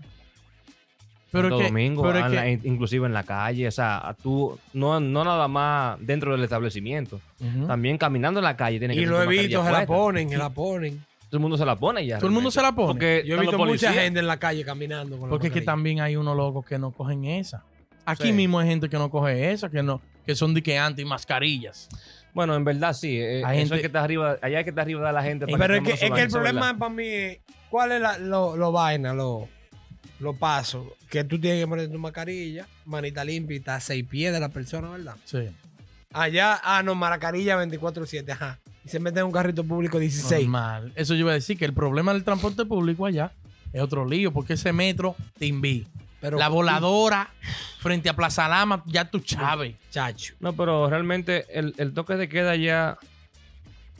Pero 1.34 1.48
Santo 1.50 1.58
que- 1.58 1.64
Domingo, 1.64 2.02
pero 2.02 2.18
es 2.20 2.24
en 2.26 2.34
la- 2.34 2.42
que- 2.44 2.50
in- 2.52 2.60
inclusive 2.64 3.06
en 3.06 3.12
la 3.12 3.22
calle, 3.24 3.68
o 3.68 3.70
sea, 3.70 4.16
tú, 4.22 4.58
no, 4.72 4.98
no 5.00 5.24
nada 5.24 5.46
más 5.48 5.98
dentro 6.00 6.32
del 6.32 6.42
establecimiento, 6.44 7.20
también 7.66 7.98
caminando 7.98 8.40
en 8.40 8.44
la 8.44 8.56
calle 8.56 8.78
tiene 8.78 8.94
que 8.94 9.00
Y 9.00 9.04
tener 9.04 9.10
lo 9.12 9.18
he 9.22 9.24
tu 9.24 9.30
mascarilla 9.30 9.58
visto, 9.58 9.64
se 9.66 9.72
la 9.72 9.86
ponen, 9.86 10.28
se 10.30 10.36
la 10.38 10.50
ponen. 10.50 11.04
Todo 11.28 11.38
el 11.38 11.40
mundo 11.42 11.56
se 11.56 11.64
la 11.66 11.76
pone 11.76 12.06
ya. 12.06 12.16
Todo 12.18 12.28
el 12.28 12.32
mundo 12.32 12.50
se 12.50 12.62
la 12.62 12.72
pone. 12.72 12.86
Porque 12.88 13.22
Yo 13.26 13.34
he 13.34 13.36
los 13.38 13.46
visto 13.46 13.58
mucha 13.58 13.92
gente 13.92 14.20
en 14.20 14.26
la 14.26 14.36
calle 14.38 14.64
caminando 14.64 15.16
con 15.18 15.28
la 15.28 15.30
Porque 15.30 15.48
es 15.48 15.52
que 15.52 15.62
también 15.62 16.00
hay 16.00 16.14
unos 16.16 16.36
locos 16.36 16.64
que 16.64 16.78
no 16.78 16.92
cogen 16.92 17.24
esa. 17.24 17.64
Aquí 18.06 18.28
Sí. 18.28 18.32
mismo 18.32 18.58
hay 18.60 18.68
gente 18.68 18.88
que 18.88 18.96
no 18.98 19.10
coge 19.10 19.50
esa, 19.50 19.68
que 19.70 19.82
no, 19.82 20.00
que 20.26 20.34
son 20.36 20.54
de 20.54 20.62
que 20.62 20.78
anti 20.78 21.04
mascarillas. 21.04 21.88
Bueno, 22.34 22.54
en 22.54 22.62
verdad 22.64 22.92
sí. 22.92 23.18
eh, 23.18 23.42
Hay 23.44 23.58
eso 23.58 23.68
gente- 23.70 23.74
es 23.76 23.80
que 23.80 23.86
está 23.86 24.04
arriba, 24.04 24.36
allá 24.42 24.58
hay 24.58 24.64
que 24.64 24.70
estar 24.70 24.82
arriba 24.82 25.06
de 25.06 25.12
la 25.12 25.22
gente. 25.22 25.46
para 25.46 25.58
Pero 25.58 25.74
es 25.76 25.82
que, 25.82 26.06
es 26.06 26.12
que 26.12 26.20
el 26.22 26.28
problema 26.28 26.76
para 26.78 26.92
mí 26.92 27.04
es, 27.06 27.38
¿cuál 27.70 27.92
es 27.92 28.00
la, 28.00 28.18
lo, 28.18 28.56
lo 28.56 28.70
vaina, 28.72 29.12
lo, 29.14 29.48
lo 30.20 30.34
pasos? 30.34 30.86
Que 31.08 31.24
tú 31.24 31.40
tienes 31.40 31.62
que 31.62 31.68
poner 31.68 31.90
tu 31.90 31.98
mascarilla, 31.98 32.66
manita 32.84 33.24
limpia 33.24 33.54
y 33.54 33.58
está 33.58 33.76
a 33.76 33.80
seis 33.80 34.04
pies 34.04 34.32
de 34.32 34.40
la 34.40 34.48
persona, 34.48 34.90
¿verdad? 34.90 35.16
Sí. 35.24 35.48
Allá, 36.12 36.60
ah, 36.62 36.82
no, 36.82 36.94
mascarilla 36.94 37.56
24-7, 37.62 38.30
ajá. 38.30 38.58
Y 38.84 38.88
se 38.88 39.00
mete 39.00 39.20
en 39.20 39.26
un 39.26 39.32
carrito 39.32 39.64
público 39.64 39.98
16. 39.98 40.42
Normal. 40.42 40.92
Eso 40.94 41.14
yo 41.14 41.20
iba 41.20 41.30
a 41.32 41.34
decir 41.34 41.58
que 41.58 41.64
el 41.64 41.72
problema 41.72 42.12
del 42.12 42.22
transporte 42.22 42.64
público 42.64 43.06
allá 43.06 43.32
es 43.72 43.82
otro 43.82 44.06
lío, 44.06 44.32
porque 44.32 44.52
ese 44.52 44.72
metro 44.72 45.16
te 45.38 45.46
inví. 45.46 45.86
Pero, 46.20 46.38
La 46.38 46.48
voladora 46.48 47.30
frente 47.80 48.08
a 48.08 48.16
Plaza 48.16 48.48
Lama, 48.48 48.82
ya 48.86 49.04
tú 49.10 49.20
chaves. 49.20 49.74
Chacho. 49.90 50.34
No, 50.40 50.54
pero 50.54 50.88
realmente 50.88 51.46
el, 51.50 51.74
el 51.76 51.92
toque 51.92 52.14
de 52.14 52.28
queda 52.28 52.56
ya 52.56 52.96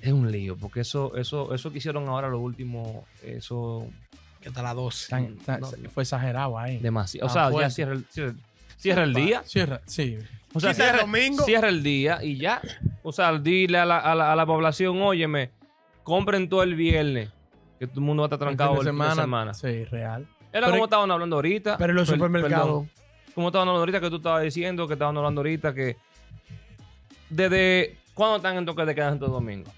es 0.05 0.13
un 0.13 0.31
lío, 0.31 0.57
porque 0.57 0.81
eso, 0.81 1.17
eso, 1.17 1.55
eso 1.55 1.73
que 1.73 1.79
hicieron 1.79 2.09
ahora 2.09 2.29
lo 2.29 2.39
último, 2.39 3.07
eso 3.23 3.89
Que 4.45 4.51
hasta 4.51 4.63
las 4.63 4.75
12. 4.77 5.09
Tan- 5.09 5.37
tan- 5.39 5.61
No, 5.63 5.69
Fue 5.89 6.03
exagerado 6.03 6.59
ahí. 6.59 6.77
demasiado. 6.79 7.27
O 7.27 7.31
Ah, 7.31 7.33
sea, 7.51 7.61
ya 7.63 7.71
cierra 7.71 7.93
el, 7.95 8.05
cierra, 8.11 8.35
cierra 8.77 9.03
el 9.05 9.15
día. 9.15 9.43
Cierra, 9.47 9.81
sí. 9.87 10.19
O 10.53 10.61
sea, 10.61 10.71
el 10.73 10.99
domingo. 11.01 11.43
cierra 11.45 11.71
el 11.71 11.83
día 11.83 12.23
y 12.23 12.37
ya. 12.37 12.61
O 13.03 13.11
sea, 13.11 13.33
dile 13.39 13.79
a 13.79 13.87
la, 13.87 13.99
a 13.99 14.15
la, 14.15 14.33
a 14.33 14.37
la 14.37 14.45
población, 14.45 15.01
óyeme, 15.01 15.51
compren 16.03 16.51
todo 16.51 16.63
el 16.63 16.75
viernes, 16.75 17.31
que 17.79 17.87
todo 17.87 18.01
el 18.01 18.05
mundo 18.07 18.21
va 18.21 18.27
a 18.27 18.29
estar 18.29 18.39
trancado 18.39 18.75
el 18.83 18.87
fin 18.91 18.99
de 18.99 19.15
semana. 19.15 19.55
Sí, 19.55 19.85
real. 19.87 20.29
Era 20.53 20.67
Pero- 20.67 20.73
como 20.73 20.85
estaban 20.85 21.11
hablando 21.11 21.37
ahorita. 21.37 21.79
Pero 21.79 21.91
en 21.93 21.97
los 21.97 22.07
Per- 22.09 22.17
supermercados. 22.19 22.67
perdón. 22.67 22.91
Como 23.35 23.49
estaban 23.49 23.67
hablando 23.67 23.81
ahorita 23.81 24.01
que 24.03 24.11
tú 24.11 24.17
estabas 24.17 24.43
diciendo, 24.43 24.87
que 24.87 24.93
estaban 24.93 25.17
hablando 25.17 25.41
ahorita 25.41 25.73
que... 25.75 25.97
¿Desde 27.31 27.97
cuándo 28.15 28.37
están 28.37 28.57
en 28.59 28.67
toque 28.67 28.85
de 28.85 28.95
queda 28.95 29.07
en 29.07 29.11
Santo 29.13 29.29
Domingo? 29.29 29.73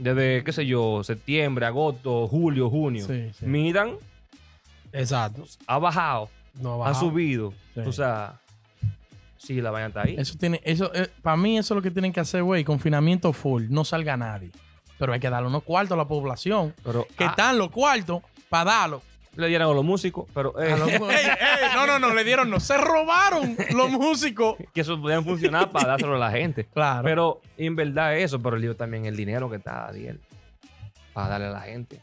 Desde, 0.00 0.42
qué 0.44 0.52
sé 0.52 0.64
yo, 0.66 1.02
septiembre, 1.04 1.66
agosto, 1.66 2.26
julio, 2.26 2.70
junio. 2.70 3.06
Sí, 3.06 3.30
sí. 3.38 3.44
Miran, 3.46 3.96
Exacto. 4.92 5.44
ha 5.66 5.78
bajado, 5.78 6.30
No 6.54 6.74
ha 6.74 6.76
bajado. 6.88 7.00
subido. 7.10 7.52
Sí. 7.74 7.80
O 7.80 7.92
sea, 7.92 8.40
sí, 9.36 9.60
la 9.60 9.70
vaina 9.70 9.88
está 9.88 10.02
ahí. 10.02 10.14
Eso 10.18 10.36
tiene, 10.38 10.60
eso, 10.64 10.90
para 11.22 11.36
mí 11.36 11.58
eso 11.58 11.74
es 11.74 11.76
lo 11.76 11.82
que 11.82 11.90
tienen 11.90 12.12
que 12.12 12.20
hacer, 12.20 12.42
güey. 12.42 12.64
Confinamiento 12.64 13.32
full, 13.32 13.66
no 13.68 13.84
salga 13.84 14.16
nadie. 14.16 14.50
Pero 14.98 15.12
hay 15.12 15.20
que 15.20 15.30
darle 15.30 15.48
unos 15.48 15.62
cuartos 15.62 15.94
a 15.94 15.98
la 15.98 16.08
población. 16.08 16.74
Pero 16.82 17.06
Que 17.16 17.24
ah, 17.24 17.28
están 17.30 17.58
los 17.58 17.70
cuartos 17.70 18.22
para 18.48 18.70
darlo. 18.70 19.02
Le 19.36 19.46
dieron 19.48 19.70
a 19.70 19.74
los 19.74 19.84
músicos, 19.84 20.26
pero 20.34 20.60
eh, 20.60 20.72
A 20.72 20.76
los- 20.76 20.88
Ey, 20.90 20.98
ey, 21.00 21.68
no, 21.74 21.86
no, 21.86 21.98
no, 21.98 22.14
le 22.14 22.24
dieron, 22.24 22.50
no. 22.50 22.60
Se 22.60 22.76
robaron 22.76 23.56
los 23.72 23.90
músicos. 23.90 24.56
que 24.74 24.80
eso 24.82 25.00
podían 25.00 25.24
funcionar 25.24 25.70
para 25.70 25.88
dárselo 25.88 26.16
a 26.16 26.18
la 26.18 26.30
gente. 26.30 26.64
Claro. 26.66 27.02
Pero 27.04 27.40
en 27.56 27.76
verdad 27.76 28.16
eso, 28.16 28.40
pero 28.40 28.56
el 28.56 28.62
lío 28.62 28.76
también 28.76 29.06
el 29.06 29.16
dinero 29.16 29.48
que 29.50 29.56
está, 29.56 29.86
Adiel, 29.86 30.20
para 31.12 31.28
darle 31.28 31.46
a 31.46 31.50
la 31.50 31.60
gente. 31.60 32.00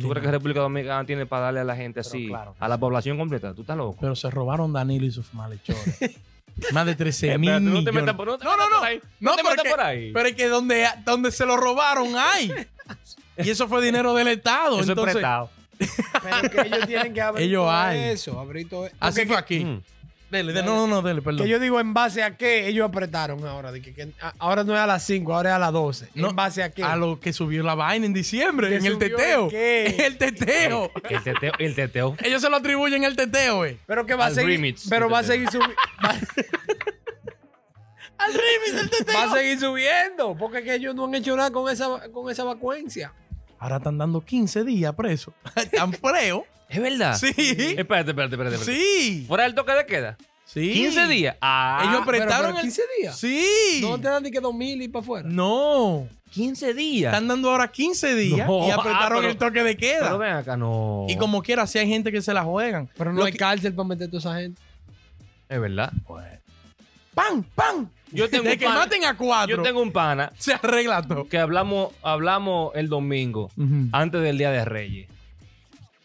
¿Tú 0.00 0.08
crees 0.08 0.24
que 0.24 0.30
República 0.30 0.60
Dominicana 0.60 1.04
tiene 1.04 1.26
para 1.26 1.42
darle 1.46 1.60
a 1.60 1.64
la 1.64 1.76
gente 1.76 2.00
Pero 2.00 2.08
así, 2.08 2.26
claro 2.28 2.54
a 2.58 2.66
la 2.66 2.76
sí. 2.76 2.80
población 2.80 3.18
completa? 3.18 3.52
¿Tú 3.52 3.60
estás 3.60 3.76
loco? 3.76 3.96
Pero 4.00 4.16
se 4.16 4.30
robaron 4.30 4.72
Danilo 4.72 5.04
y 5.04 5.10
sus 5.10 5.34
malhechores. 5.34 6.00
Más 6.72 6.86
de 6.86 6.94
13 6.94 7.36
mil 7.38 7.50
no 7.50 7.56
te 7.56 7.60
millones. 7.60 7.94
metas 7.94 8.14
por, 8.14 8.26
no 8.26 8.38
te 8.38 8.44
No, 8.44 8.56
no, 8.56 8.64
metas 8.64 8.70
no. 8.70 8.78
por 8.78 8.86
ahí. 8.88 9.00
No, 9.20 9.30
No, 9.30 9.36
te 9.36 9.42
pero 9.42 9.56
metas 9.56 9.70
por 9.72 9.80
ahí. 9.82 10.12
Pero 10.12 10.28
es 10.28 10.34
que 10.34 10.48
donde, 10.48 10.86
donde 11.04 11.30
se 11.32 11.44
lo 11.46 11.56
robaron 11.58 12.08
hay. 12.16 12.52
Y 13.38 13.50
eso 13.50 13.68
fue 13.68 13.82
dinero 13.84 14.14
del 14.14 14.28
Estado. 14.28 14.80
Eso 14.80 14.92
entonces, 14.92 15.08
es 15.16 15.20
prestado. 15.20 15.50
Pero 16.22 16.50
que 16.50 16.68
ellos 16.68 16.86
tienen 16.86 17.14
que 17.14 17.20
abrir 17.20 17.46
Ellos 17.46 17.62
todo 17.62 17.70
hay. 17.70 17.98
eso. 18.00 18.38
Abrir 18.40 18.68
todo 18.68 18.86
eso. 18.86 18.96
Así 19.00 19.20
Porque 19.20 19.26
fue 19.26 19.36
que- 19.36 19.54
aquí. 19.56 19.64
Mm. 19.64 19.82
Dele, 20.32 20.54
dele, 20.54 20.64
no, 20.66 20.76
no, 20.76 20.86
no, 20.86 21.02
dele, 21.02 21.20
perdón. 21.20 21.42
Que 21.44 21.50
yo 21.50 21.58
digo 21.58 21.78
en 21.78 21.92
base 21.92 22.22
a 22.22 22.38
qué 22.38 22.66
ellos 22.66 22.88
apretaron 22.88 23.46
ahora. 23.46 23.70
De 23.70 23.82
que, 23.82 23.92
que- 23.92 24.14
a- 24.18 24.32
ahora 24.38 24.64
no 24.64 24.72
es 24.72 24.80
a 24.80 24.86
las 24.86 25.04
5, 25.04 25.34
ahora 25.34 25.50
es 25.50 25.56
a 25.56 25.58
las 25.58 25.72
12. 25.74 26.08
No, 26.14 26.30
¿En 26.30 26.36
base 26.36 26.62
a 26.62 26.70
qué? 26.70 26.82
A 26.82 26.96
lo 26.96 27.20
que 27.20 27.34
subió 27.34 27.62
la 27.62 27.74
vaina 27.74 28.06
en 28.06 28.14
diciembre, 28.14 28.70
¿Que 28.70 28.76
en 28.76 28.86
el 28.86 28.92
subió 28.94 29.08
teteo. 29.16 29.42
en 29.44 29.50
qué? 29.50 29.86
En 29.98 30.00
el 30.06 30.16
teteo. 30.16 30.90
El 31.10 31.22
teteo, 31.22 31.52
el 31.58 31.74
teteo. 31.74 32.16
Ellos 32.24 32.40
se 32.40 32.48
lo 32.48 32.56
atribuyen 32.56 33.04
al 33.04 33.14
teteo, 33.14 33.56
güey. 33.58 33.76
Pero 33.86 34.06
que 34.06 34.14
va 34.14 34.24
a 34.24 34.26
Al 34.28 34.34
seguir. 34.34 34.52
remix 34.56 34.86
pero 34.88 35.10
va 35.10 35.18
a 35.18 35.22
Teteo. 35.22 35.34
seguir 35.34 35.50
subiendo. 35.50 35.76
Al 38.18 38.32
remix 38.32 38.74
del 38.76 38.90
teteo. 38.90 39.14
va 39.14 39.24
a 39.24 39.36
seguir 39.36 39.58
subiendo. 39.60 40.36
Porque 40.38 40.58
es 40.58 40.64
que 40.64 40.74
ellos 40.76 40.94
no 40.94 41.04
han 41.06 41.14
hecho 41.16 41.36
nada 41.36 41.50
con 41.50 41.70
esa, 41.70 42.08
con 42.12 42.30
esa 42.30 42.44
vacuencia. 42.44 43.12
Ahora 43.62 43.76
están 43.76 43.96
dando 43.96 44.20
15 44.20 44.64
días 44.64 44.92
presos. 44.96 45.34
Están 45.56 45.92
presos. 45.92 46.42
¿Es 46.68 46.80
verdad? 46.82 47.16
Sí. 47.16 47.28
Espérate, 47.28 48.10
espérate, 48.10 48.34
espérate. 48.34 48.56
espérate. 48.56 48.64
Sí. 48.64 49.24
¿Fuera 49.28 49.44
del 49.44 49.54
toque 49.54 49.72
de 49.72 49.86
queda? 49.86 50.16
Sí. 50.44 50.72
15 50.72 51.06
días. 51.06 51.36
Ah, 51.40 51.84
Ellos 51.88 52.02
pero 52.04 52.18
el- 52.48 52.60
15 52.60 52.82
días. 52.98 53.16
Sí. 53.16 53.78
No 53.80 53.98
te 54.00 54.08
dan 54.08 54.22
ni 54.24 54.32
que 54.32 54.40
2000 54.40 54.82
y 54.82 54.88
para 54.88 55.02
afuera. 55.04 55.28
No. 55.30 56.08
15 56.32 56.74
días. 56.74 57.12
Están 57.12 57.28
dando 57.28 57.50
ahora 57.50 57.70
15 57.70 58.14
días 58.16 58.48
No, 58.48 58.66
y 58.66 58.70
ah, 58.70 58.74
apretaron 58.74 59.18
pero- 59.20 59.30
el 59.30 59.36
toque 59.36 59.62
de 59.62 59.76
queda. 59.76 60.00
Pero 60.06 60.18
ven 60.18 60.32
acá, 60.32 60.56
no. 60.56 61.06
Y 61.08 61.16
como 61.16 61.40
quiera, 61.42 61.64
si 61.68 61.78
hay 61.78 61.86
gente 61.88 62.10
que 62.10 62.20
se 62.20 62.34
la 62.34 62.42
juegan. 62.42 62.88
Pero 62.98 63.12
no 63.12 63.20
Lo 63.20 63.26
hay 63.26 63.32
que- 63.32 63.38
cárcel 63.38 63.74
para 63.74 63.86
meter 63.88 64.08
a 64.08 64.10
toda 64.10 64.18
esa 64.18 64.40
gente. 64.40 64.60
Es 65.48 65.60
verdad. 65.60 65.92
¡Pam! 67.14 67.42
¡Pam! 67.54 67.88
Yo 68.10 68.28
tengo 68.28 68.44
de 68.44 68.52
un 68.52 68.58
que 68.58 68.64
pana- 68.66 68.78
maten 68.80 69.04
a 69.04 69.16
cuatro. 69.16 69.56
Yo 69.56 69.62
tengo 69.62 69.80
un 69.82 69.90
pana 69.92 70.32
Se 70.38 70.52
arregla 70.54 71.02
todo. 71.02 71.26
que 71.28 71.38
hablamos, 71.38 71.92
hablamos 72.02 72.72
el 72.74 72.88
domingo, 72.88 73.50
antes 73.92 74.20
del 74.22 74.38
Día 74.38 74.50
de 74.50 74.64
Reyes. 74.64 75.08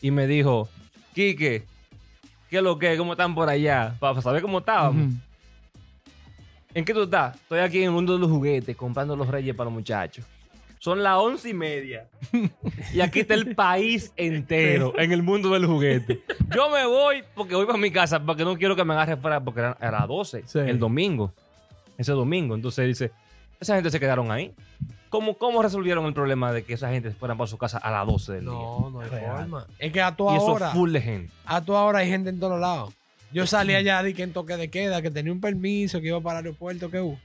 Y 0.01 0.11
me 0.11 0.27
dijo, 0.27 0.69
Quique, 1.13 1.65
¿qué 2.49 2.57
es 2.57 2.63
lo 2.63 2.77
que? 2.79 2.95
¿Cómo 2.97 3.13
están 3.13 3.33
por 3.35 3.49
allá? 3.49 3.95
Para 3.99 4.21
saber 4.21 4.41
cómo 4.41 4.59
estábamos. 4.59 5.13
¿En 6.73 6.85
qué 6.85 6.93
tú 6.93 7.03
estás? 7.03 7.35
Estoy 7.35 7.59
aquí 7.59 7.79
en 7.79 7.85
el 7.85 7.91
mundo 7.91 8.13
de 8.13 8.19
los 8.19 8.29
juguetes, 8.29 8.75
comprando 8.77 9.15
los 9.15 9.27
reyes 9.27 9.55
para 9.55 9.65
los 9.65 9.73
muchachos. 9.73 10.23
Son 10.79 11.01
las 11.03 11.17
once 11.17 11.49
y 11.49 11.53
media. 11.53 12.07
y 12.93 13.01
aquí 13.01 13.21
está 13.21 13.33
el 13.33 13.55
país 13.55 14.11
entero 14.15 14.93
en 14.97 15.11
el 15.11 15.23
mundo 15.23 15.49
del 15.49 15.65
juguete. 15.65 16.21
Yo 16.55 16.69
me 16.69 16.85
voy 16.85 17.23
porque 17.35 17.55
voy 17.55 17.65
para 17.65 17.77
mi 17.77 17.91
casa 17.91 18.19
porque 18.19 18.43
no 18.43 18.57
quiero 18.57 18.75
que 18.75 18.83
me 18.85 18.93
agarre 18.93 19.17
fuera 19.17 19.39
porque 19.43 19.59
era, 19.61 19.77
era 19.81 20.05
12 20.05 20.43
Sí. 20.45 20.59
el 20.59 20.79
domingo. 20.79 21.33
Ese 21.97 22.11
domingo. 22.11 22.53
Entonces 22.55 22.85
dice, 22.87 23.11
esa 23.59 23.75
gente 23.75 23.89
se 23.89 23.99
quedaron 23.99 24.31
ahí. 24.31 24.53
¿Cómo, 25.09 25.35
¿Cómo 25.37 25.63
resolvieron 25.63 26.05
el 26.05 26.13
problema 26.13 26.51
de 26.51 26.63
que 26.63 26.73
esa 26.73 26.89
gente 26.89 27.11
fueran 27.11 27.37
para 27.37 27.47
su 27.47 27.57
casa 27.57 27.77
a 27.77 27.89
las 27.89 28.05
12 28.05 28.33
del 28.33 28.41
día? 28.41 28.51
No, 28.51 28.89
no 28.91 28.99
hay 29.01 29.09
Real. 29.09 29.37
forma. 29.37 29.65
Es 29.79 29.91
que 29.91 30.01
a 30.01 30.15
toda 30.15 30.33
Y 30.33 30.37
eso 30.37 30.45
hora, 30.47 30.69
full 30.71 30.91
de 30.91 31.01
gente. 31.01 31.33
a 31.45 31.61
toda 31.61 31.81
hora 31.83 31.99
hay 31.99 32.09
gente 32.09 32.29
en 32.29 32.39
todos 32.39 32.59
lados. 32.59 32.93
Yo 33.31 33.45
salí 33.47 33.73
allá 33.73 34.03
de 34.03 34.13
que 34.13 34.23
en 34.23 34.31
toque 34.31 34.55
de 34.57 34.69
queda, 34.69 35.01
que 35.01 35.09
tenía 35.11 35.31
un 35.33 35.41
permiso, 35.41 35.99
que 36.01 36.07
iba 36.07 36.21
para 36.21 36.39
el 36.39 36.45
aeropuerto, 36.45 36.89
que 36.91 36.99
hubo. 37.01 37.19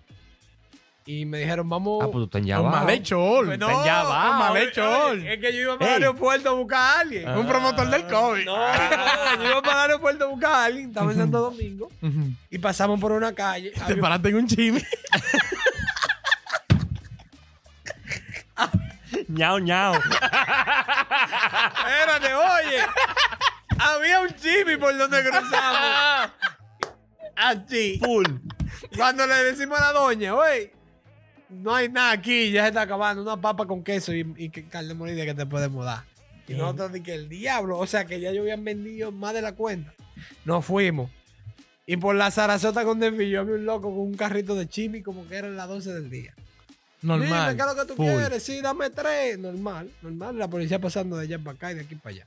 Y 1.05 1.25
me 1.27 1.39
dijeron, 1.39 1.69
vamos. 1.69 1.99
Ah, 2.01 2.05
pues 2.07 2.13
tú 2.21 2.25
estás 2.25 2.43
Yabao. 2.45 2.71
malhechor. 2.71 3.47
Pues 3.47 3.59
no, 3.59 3.69
malhechor. 3.69 5.11
oye, 5.13 5.35
Es 5.35 5.41
que 5.41 5.53
yo 5.53 5.61
iba 5.63 5.79
para 5.79 5.97
el 5.97 6.03
aeropuerto 6.05 6.51
a 6.51 6.53
buscar 6.53 6.79
a 6.81 7.01
alguien. 7.01 7.29
Ah. 7.29 7.39
Un 7.39 7.47
promotor 7.49 7.91
del 7.91 8.07
COVID. 8.07 8.45
No, 8.45 8.57
no, 8.57 9.43
yo 9.43 9.51
iba 9.51 9.63
para 9.63 9.85
el 9.85 9.91
aeropuerto 9.91 10.25
a 10.25 10.29
buscar 10.29 10.53
a 10.53 10.65
alguien. 10.65 10.89
Estaba 10.91 11.11
en 11.11 11.19
Santo 11.19 11.41
Domingo. 11.41 11.89
Y 12.51 12.59
pasamos 12.59 13.01
por 13.01 13.11
una 13.13 13.33
calle. 13.35 13.71
Te 13.73 13.81
Había- 13.83 14.01
paraste 14.01 14.29
en 14.29 14.37
un 14.37 14.47
chimi. 14.47 14.83
ñao, 19.29 19.59
ñao. 19.59 19.95
Espérate, 21.87 22.35
oye. 22.35 22.83
Había 23.79 24.21
un 24.21 24.29
chimi 24.37 24.77
por 24.77 24.97
donde 24.97 25.23
cruzamos. 25.29 26.31
Así. 27.37 27.99
Full. 28.03 28.27
Cuando 28.97 29.27
le 29.27 29.35
decimos 29.45 29.79
a 29.81 29.87
la 29.87 29.93
doña, 29.93 30.35
oye, 30.35 30.73
no 31.53 31.75
hay 31.75 31.89
nada 31.89 32.13
aquí, 32.13 32.51
ya 32.51 32.63
se 32.63 32.69
está 32.69 32.83
acabando. 32.83 33.23
Una 33.23 33.41
papa 33.41 33.67
con 33.67 33.83
queso 33.83 34.15
y, 34.15 34.27
y 34.37 34.49
carne 34.51 34.95
molida 34.95 35.25
que 35.25 35.35
te 35.35 35.47
podemos 35.47 35.85
dar. 35.85 36.05
Y 36.49 36.55
nosotros 36.55 36.93
di 36.93 37.01
que 37.03 37.15
el 37.15 37.29
diablo, 37.29 37.79
o 37.79 37.87
sea 37.87 38.05
que 38.05 38.21
ya 38.21 38.33
yo 38.33 38.43
habían 38.43 38.65
vendido 38.65 39.13
más 39.13 39.33
de 39.35 39.43
la 39.43 39.53
cuenta. 39.53 39.95
Nos 40.45 40.65
fuimos. 40.65 41.11
Y 41.87 41.97
por 41.97 42.15
la 42.15 42.31
zarazota 42.31 42.85
con 42.85 43.01
desfillo 43.01 43.41
había 43.41 43.55
un 43.55 43.65
loco 43.65 43.91
con 43.91 44.01
un 44.01 44.15
carrito 44.15 44.55
de 44.55 44.69
chimi 44.69 45.03
como 45.03 45.27
que 45.27 45.37
eran 45.37 45.57
las 45.57 45.69
12 45.69 45.95
del 45.95 46.11
día. 46.11 46.35
Normal. 47.03 47.29
Dime, 47.29 47.57
¿qué 47.57 47.63
es 47.71 47.77
lo 47.77 47.83
que 47.83 47.89
tú 47.89 47.97
Full. 47.97 48.07
quieres? 48.07 48.43
Sí, 48.43 48.61
dame 48.61 48.91
tres. 48.91 49.39
Normal, 49.39 49.91
normal. 50.03 50.39
La 50.39 50.49
policía 50.49 50.79
pasando 50.79 51.17
de 51.17 51.25
allá 51.25 51.39
para 51.39 51.57
acá 51.57 51.73
y 51.73 51.75
de 51.75 51.81
aquí 51.81 51.97
para 51.97 52.15
allá. 52.15 52.27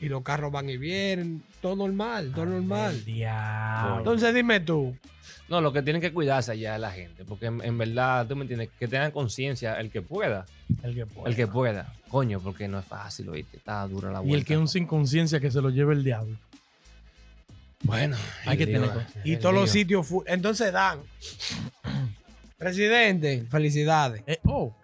Y 0.00 0.08
los 0.08 0.22
carros 0.22 0.52
van 0.52 0.68
y 0.68 0.76
vienen. 0.76 1.42
Todo 1.62 1.76
normal, 1.76 2.32
todo 2.34 2.46
normal. 2.46 2.94
El 2.96 3.04
diablo. 3.04 3.98
Entonces 3.98 4.34
dime 4.34 4.60
tú. 4.60 4.96
No, 5.48 5.60
lo 5.62 5.72
que 5.72 5.82
tienen 5.82 6.02
que 6.02 6.12
cuidarse 6.12 6.52
allá 6.52 6.74
es 6.74 6.80
la 6.80 6.90
gente. 6.90 7.24
Porque 7.24 7.46
en, 7.46 7.62
en 7.64 7.78
verdad, 7.78 8.26
tú 8.26 8.36
me 8.36 8.42
entiendes, 8.42 8.68
que 8.78 8.86
tengan 8.86 9.10
conciencia 9.10 9.80
el 9.80 9.90
que 9.90 10.02
pueda. 10.02 10.44
El 10.82 10.94
que 10.94 11.06
pueda. 11.06 11.28
El 11.30 11.36
que 11.36 11.46
pueda. 11.46 11.92
Coño, 12.08 12.40
porque 12.40 12.68
no 12.68 12.78
es 12.78 12.84
fácil, 12.84 13.28
oíste. 13.30 13.56
Está 13.56 13.86
dura 13.88 14.10
la 14.10 14.20
vuelta. 14.20 14.36
Y 14.36 14.38
el 14.38 14.44
que 14.44 14.54
es 14.54 14.58
un 14.60 14.68
sin 14.68 14.86
conciencia 14.86 15.40
que 15.40 15.50
se 15.50 15.60
lo 15.62 15.70
lleve 15.70 15.94
el 15.94 16.04
diablo. 16.04 16.36
Bueno, 17.82 18.16
Hay 18.44 18.56
que 18.56 18.64
el 18.64 18.72
tener 18.72 18.82
lío, 18.82 18.92
conciencia. 18.92 19.22
Y 19.32 19.36
todos 19.36 19.54
los 19.54 19.64
lío. 19.64 19.72
sitios. 19.72 20.06
Entonces 20.26 20.72
dan. 20.72 21.00
Presidente, 22.58 23.44
felicidades. 23.50 24.22
Eh, 24.26 24.40
oh. 24.44 24.74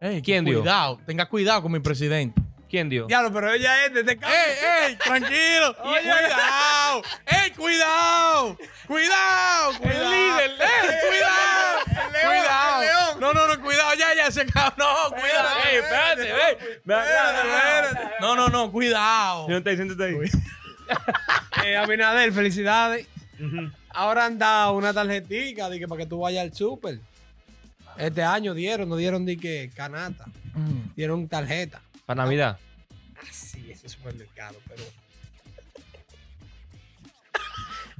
Ey, 0.00 0.20
¿Quién 0.20 0.44
dio? 0.44 0.60
Cuidado. 0.60 1.00
Tenga 1.06 1.26
cuidado 1.26 1.62
con 1.62 1.72
mi 1.72 1.78
presidente. 1.80 2.40
¿Quién 2.68 2.88
dio? 2.88 3.06
Diablo, 3.06 3.32
pero 3.32 3.52
ella 3.52 3.86
es 3.86 3.94
de 3.94 4.00
este. 4.00 4.12
¡Ey, 4.14 4.88
ey! 4.90 4.96
¡Tranquilo! 4.96 5.76
¡Cuidado! 5.80 7.02
¡Ey, 7.26 7.50
cuidado! 7.52 8.58
¡Cuidado! 8.88 9.78
¡Cuidado! 9.78 10.10
líder. 10.10 10.50
¡Ey, 10.50 11.08
cuidado! 11.08 11.78
El 11.86 12.12
león, 12.12 12.26
¡Cuidado! 12.26 12.82
el 12.82 12.88
león. 12.88 13.20
No, 13.20 13.32
no, 13.32 13.46
no, 13.46 13.62
cuidado. 13.62 13.94
Ya, 13.96 14.14
ya, 14.16 14.30
se 14.32 14.40
acabó. 14.40 14.53
No, 14.76 15.10
cuidado. 15.10 15.48
Ey, 15.70 15.76
espérate, 15.76 16.30
ey. 16.30 16.56
Espérate, 16.76 17.48
espérate. 17.48 18.10
No, 18.20 18.34
no, 18.36 18.48
no, 18.48 18.70
cuidado. 18.72 19.46
Siéntate, 19.46 19.76
siéntate 19.76 20.04
ahí. 20.04 20.16
Eh, 21.64 21.76
Abinader, 21.78 22.30
felicidades. 22.32 23.06
Ahora 23.88 24.26
han 24.26 24.38
dado 24.38 24.74
una 24.74 24.92
tarjetita 24.92 25.70
de 25.70 25.78
que 25.78 25.88
para 25.88 26.00
que 26.02 26.06
tú 26.06 26.18
vayas 26.20 26.42
al 26.42 26.52
súper. 26.54 26.98
Este 27.96 28.22
año 28.22 28.52
dieron, 28.52 28.88
no 28.90 28.96
dieron 28.96 29.24
de 29.24 29.38
que 29.38 29.70
canasta. 29.74 30.26
Mm. 30.52 30.94
Dieron 30.94 31.26
tarjeta. 31.28 31.80
Para 32.04 32.22
Navidad. 32.24 32.58
Sí, 33.30 33.70
ese 33.70 33.88
supermercado, 33.88 34.58
pero. 34.68 34.82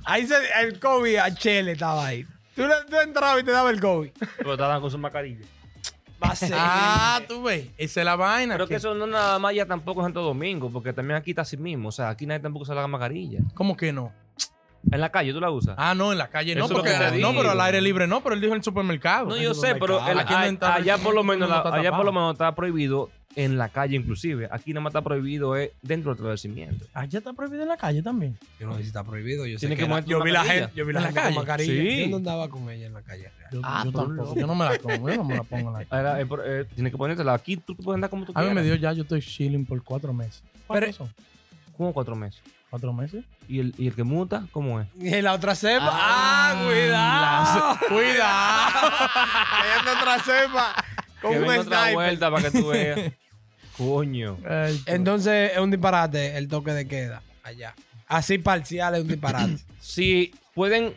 Ahí 0.04 0.26
se, 0.26 0.34
el 0.60 0.78
COVID 0.78 1.16
a 1.16 1.34
Chele 1.34 1.72
estaba 1.72 2.06
ahí. 2.06 2.26
Tú, 2.54 2.66
le- 2.66 2.84
tú 2.88 2.96
entrabas 3.00 3.40
y 3.40 3.44
te 3.44 3.52
daba 3.52 3.70
el 3.70 3.80
COVID. 3.80 4.10
Pero 4.36 4.52
estaban 4.52 4.80
con 4.82 4.90
su 4.90 4.98
mascarilla. 4.98 5.46
Ah, 6.54 7.20
tú 7.28 7.42
ves. 7.42 7.68
Esa 7.76 8.00
es 8.00 8.04
la 8.04 8.16
vaina. 8.16 8.54
Pero 8.54 8.66
que 8.66 8.70
que- 8.70 8.76
eso 8.76 8.94
no 8.94 9.06
nada 9.06 9.38
más 9.38 9.54
ya 9.54 9.66
tampoco 9.66 10.00
en 10.00 10.06
Santo 10.06 10.22
Domingo, 10.22 10.70
porque 10.70 10.92
también 10.92 11.16
aquí 11.16 11.30
está 11.32 11.42
así 11.42 11.56
mismo. 11.56 11.88
O 11.88 11.92
sea, 11.92 12.08
aquí 12.08 12.26
nadie 12.26 12.40
tampoco 12.40 12.62
usa 12.64 12.74
la 12.74 12.86
mascarilla. 12.86 13.40
¿Cómo 13.54 13.76
que 13.76 13.92
no? 13.92 14.12
En 14.92 15.00
la 15.00 15.08
calle 15.10 15.32
tú 15.32 15.40
la 15.40 15.50
usas. 15.50 15.74
Ah, 15.78 15.94
no, 15.94 16.12
en 16.12 16.18
la 16.18 16.28
calle 16.28 16.54
no. 16.54 16.66
Eso 16.66 16.74
es 16.74 16.80
Porque, 16.80 17.20
no, 17.20 17.32
pero 17.32 17.50
al 17.52 17.60
aire 17.62 17.80
libre 17.80 18.06
no, 18.06 18.22
pero 18.22 18.34
él 18.34 18.40
dijo 18.42 18.52
en 18.52 18.58
el 18.58 18.62
supermercado. 18.64 19.28
no, 19.28 19.36
yo 19.36 19.50
el 19.50 19.54
sé, 19.54 19.74
pero 19.76 19.96
el- 20.06 20.18
a- 20.18 20.74
allá 20.74 20.98
por 20.98 21.14
lo 21.14 21.24
menos 21.24 21.48
la- 21.48 21.60
allá 21.62 21.90
por 21.96 22.04
lo 22.04 22.12
menos 22.12 22.32
está 22.34 22.54
prohibido 22.54 23.08
en 23.36 23.58
la 23.58 23.68
calle 23.68 23.96
inclusive. 23.96 24.48
Aquí 24.50 24.72
nada 24.72 24.82
más 24.82 24.90
está 24.92 25.02
prohibido 25.02 25.56
es 25.56 25.70
dentro 25.82 26.10
del 26.12 26.16
establecimiento. 26.18 26.84
Allá 26.94 27.18
está 27.18 27.32
prohibido 27.32 27.62
en 27.62 27.68
la 27.68 27.76
calle 27.76 28.02
también. 28.02 28.38
Yo 28.60 28.66
no 28.66 28.74
sé 28.76 28.82
si 28.82 28.86
está 28.88 29.02
prohibido. 29.04 29.44
Yo, 29.46 29.58
sé 29.58 29.60
Tiene 29.66 29.74
que 29.76 29.82
que 29.82 29.88
la- 29.88 29.88
ponerte 29.88 30.10
yo 30.10 30.16
una 30.18 30.24
vi 30.24 30.30
la 30.32 30.44
gente, 30.44 30.70
yo 30.74 30.86
vi 30.86 30.92
la 30.92 30.98
¿En 31.00 31.04
la 31.04 31.12
gente 31.12 31.22
con 31.22 31.34
mascarilla. 31.34 31.82
Sí. 31.82 32.00
Yo 32.02 32.08
no 32.10 32.16
andaba 32.16 32.48
con 32.48 32.70
ella 32.70 32.86
en 32.86 32.92
la 32.94 33.02
calle. 33.02 33.22
real. 33.38 33.50
Yo, 33.52 33.60
Ah, 33.64 33.82
yo 33.84 33.92
tampoco. 33.92 34.34
Yo 34.36 34.46
no 34.46 34.54
me 34.54 34.64
la 34.64 34.78
pongo. 34.78 35.08
Yo 35.10 35.16
no 35.16 35.24
me 35.24 35.34
la 35.36 35.42
pongo 35.42 35.68
en 35.68 35.72
la 35.74 35.84
calle. 35.84 35.88
Ahora, 36.08 36.20
eh, 36.20 36.26
eh, 36.60 36.64
tienes 36.74 36.92
que 36.92 36.96
ponértela. 36.98 37.34
Aquí 37.34 37.56
tú 37.56 37.74
puedes 37.76 37.96
andar 37.96 38.10
como 38.10 38.24
tú 38.24 38.32
A 38.34 38.40
mí 38.40 38.46
quieras. 38.46 38.54
me 38.54 38.62
dio 38.62 38.74
ya, 38.76 38.92
yo 38.92 39.02
estoy 39.02 39.20
chilling 39.20 39.64
por 39.66 39.82
cuatro 39.82 40.12
meses. 40.12 40.42
¿Cuántos 40.66 40.90
Pero- 40.96 40.98
son? 41.06 41.14
Como 41.76 41.92
cuatro 41.92 42.14
meses. 42.14 42.40
¿Cuatro 42.70 42.92
meses? 42.92 43.24
¿Y 43.48 43.60
el, 43.60 43.74
y 43.78 43.86
el 43.88 43.94
que 43.94 44.02
muta? 44.04 44.46
¿Cómo 44.52 44.80
es? 44.80 44.86
Y 45.00 45.20
la 45.22 45.32
otra 45.34 45.54
cepa. 45.54 45.88
Ah, 45.90 46.52
Ah, 46.56 46.64
cuidado. 46.64 47.78
la- 47.80 47.88
cuidado. 47.88 48.96
Hay 49.50 49.96
otra 49.98 50.18
cepa. 50.20 50.74
Con 51.20 51.32
que 51.32 51.38
un 51.38 51.46
venga 51.48 51.60
otra 51.62 51.92
vuelta 51.92 52.30
para 52.30 52.50
que 52.50 52.58
tú 52.60 52.68
veas. 52.68 53.12
Coño. 53.76 54.38
Ay, 54.48 54.80
Entonces 54.86 55.52
es 55.52 55.58
un 55.58 55.70
disparate 55.70 56.36
el 56.36 56.48
toque 56.48 56.72
de 56.72 56.86
queda 56.86 57.22
allá. 57.42 57.74
Así 58.08 58.38
parcial 58.38 58.94
es 58.94 59.02
un 59.02 59.08
disparate. 59.08 59.58
Si 59.80 60.32
pueden 60.54 60.94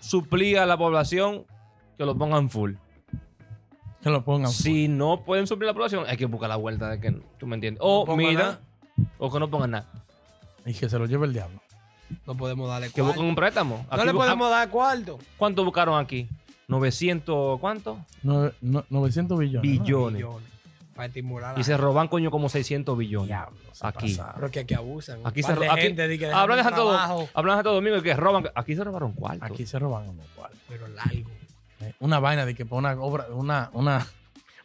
suplir 0.00 0.58
a 0.58 0.66
la 0.66 0.76
población, 0.76 1.44
que 1.96 2.04
lo 2.04 2.16
pongan 2.16 2.50
full. 2.50 2.72
que 4.02 4.10
lo 4.10 4.22
pongan. 4.24 4.50
Si 4.52 4.86
no 4.88 5.24
pueden 5.24 5.46
suplir 5.46 5.68
a 5.68 5.72
la 5.72 5.74
población, 5.74 6.04
hay 6.06 6.16
que 6.16 6.26
buscar 6.26 6.48
la 6.50 6.56
vuelta 6.56 6.90
de 6.90 7.00
que 7.00 7.12
tú 7.38 7.46
me 7.46 7.54
entiendes. 7.54 7.80
O 7.82 8.00
No 8.00 8.06
pongan 8.06 8.26
mira, 8.28 8.42
nada. 8.42 8.60
o 9.18 9.32
que 9.32 9.38
no 9.40 9.48
pongan 9.50 9.70
nada. 9.72 9.86
Y 10.66 10.74
que 10.74 10.88
se 10.90 10.98
lo 10.98 11.06
lleve 11.06 11.26
el 11.26 11.32
diablo. 11.32 11.60
No 12.26 12.36
podemos 12.36 12.68
darle 12.68 12.88
Que 12.88 12.94
cuarto. 13.00 13.06
busquen 13.06 13.24
un 13.26 13.34
préstamo. 13.34 13.86
No 13.90 13.96
Aquí 13.96 14.04
le 14.06 14.12
bu- 14.12 14.16
podemos 14.16 14.50
dar 14.50 14.68
cuarto. 14.68 15.18
¿Cuánto 15.38 15.64
buscaron 15.64 15.98
aquí? 15.98 16.28
900, 16.68 17.58
¿cuánto? 17.60 17.98
No- 18.22 18.50
900 18.60 19.38
billones. 19.38 19.54
¿no? 19.78 19.82
Billones. 19.84 20.14
Millones. 20.14 20.48
Para 20.94 21.06
estimular 21.06 21.58
Y 21.58 21.64
se 21.64 21.76
roban, 21.76 22.08
coño, 22.08 22.30
como 22.30 22.48
600 22.48 22.96
billones. 22.98 23.28
Diablo, 23.28 23.56
Aquí. 23.80 24.18
Pero 24.34 24.50
que 24.50 24.60
aquí 24.60 24.74
abusan. 24.74 25.20
Aquí 25.24 25.42
se 25.42 25.54
de 25.54 25.66
ro- 25.66 25.72
aquí- 25.72 25.82
gente 25.82 26.06
di 26.08 26.18
que 26.18 26.26
Hablan 26.30 26.58
de 26.58 26.62
Santo, 26.64 27.28
hablan 27.34 27.62
Domingo 27.64 27.96
y 27.96 28.02
que 28.02 28.14
roban. 28.14 28.44
Aquí 28.54 28.76
se 28.76 28.84
robaron 28.84 29.12
cuarto. 29.12 29.44
Aquí 29.44 29.64
se 29.66 29.78
roban 29.78 30.08
unos 30.08 30.26
cuartos. 30.36 30.58
Pero 30.68 30.86
largo. 30.88 31.30
Eh, 31.80 31.94
Una 32.00 32.20
vaina 32.20 32.44
de 32.46 32.54
que 32.54 32.64
por 32.66 32.78
una 32.78 32.92
obra, 33.00 33.26
una, 33.32 33.70
una, 33.72 34.06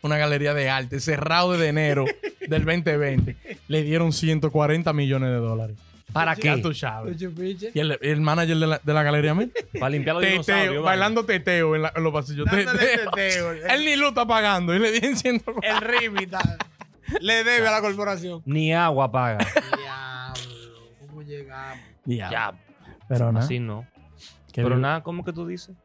una 0.03 0.17
galería 0.17 0.53
de 0.53 0.69
arte 0.69 0.99
cerrado 0.99 1.53
de 1.57 1.67
enero 1.69 2.05
del 2.47 2.63
2020 2.65 3.37
le 3.67 3.81
dieron 3.83 4.11
140 4.13 4.93
millones 4.93 5.29
de 5.29 5.37
dólares. 5.37 5.77
¿Para 6.17 6.33
Ya 6.35 6.55
qué? 6.55 6.61
tú 6.61 6.73
sabes. 6.73 7.21
Y 7.21 7.79
el, 7.79 7.97
el 8.01 8.21
manager 8.21 8.57
de 8.57 8.67
la, 8.67 8.81
de 8.83 8.93
la 8.93 9.03
galería, 9.03 9.35
Para 9.79 9.89
limpiar 9.89 10.15
los 10.17 10.25
dinosaurios. 10.25 10.83
bailando 10.83 11.25
teteo 11.25 11.75
en, 11.75 11.81
la- 11.83 11.93
en 11.95 12.03
los 12.03 12.13
pasillos. 12.13 12.47
Teteo. 12.49 13.11
teteo. 13.11 13.51
Él 13.51 13.85
ni 13.85 13.95
lo 13.95 14.09
está 14.09 14.25
pagando 14.25 14.73
y 14.75 14.79
le 14.79 14.91
dieron 14.91 15.15
140. 15.15 15.77
El 16.07 16.17
está- 16.23 16.57
le 17.21 17.43
debe 17.43 17.67
a 17.67 17.71
la 17.71 17.81
corporación. 17.81 18.41
Ni 18.45 18.73
agua 18.73 19.11
paga. 19.11 19.37
Diablo. 19.77 20.89
¿Cómo 21.07 21.21
llegamos? 21.21 21.79
Diablo. 22.05 22.31
ya. 22.37 22.53
Pero 23.07 23.31
no. 23.31 23.39
Así 23.39 23.59
no. 23.59 23.87
Pero 24.53 24.77
nada, 24.77 25.03
¿cómo 25.03 25.23
que 25.23 25.31
tú 25.33 25.45
dices? 25.45 25.75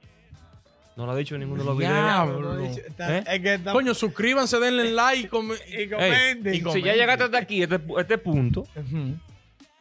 No 0.96 1.06
lo 1.06 1.12
ha 1.12 1.16
dicho 1.16 1.34
en 1.36 1.40
ninguno 1.42 1.62
de 1.62 1.66
los 1.68 1.78
videos. 1.78 1.94
Diablo. 1.94 2.40
No, 2.40 2.54
no, 2.54 2.64
está- 2.64 3.18
¿Eh? 3.18 3.24
Es 3.26 3.40
que 3.40 3.54
está- 3.54 3.72
Coño, 3.72 3.94
suscríbanse, 3.94 4.58
denle 4.58 4.90
like. 4.92 5.28
com- 5.28 5.50
y 5.68 5.88
comenten. 5.88 6.54
y 6.54 6.58
Si 6.72 6.82
ya 6.82 6.94
llegaste 6.94 7.24
hasta 7.24 7.38
aquí, 7.38 7.62
este, 7.62 7.80
este 7.98 8.18
punto, 8.18 8.62
Ujú, 8.76 9.16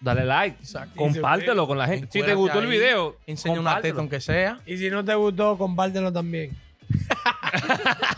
dale 0.02 0.26
like. 0.26 0.58
Exacto. 0.60 0.96
Compártelo 0.96 1.68
con 1.68 1.78
la 1.78 1.88
gente. 1.88 2.08
Si 2.12 2.22
te 2.22 2.34
gustó 2.34 2.60
el 2.60 2.68
video, 2.68 3.16
Enseña 3.26 3.60
una 3.60 3.80
teta 3.80 4.00
aunque 4.00 4.20
sea. 4.20 4.60
Y 4.66 4.78
si 4.78 4.90
no 4.90 5.06
te 5.06 5.16
gustó, 5.16 5.58
compártelo 5.58 6.12
también. 6.12 6.52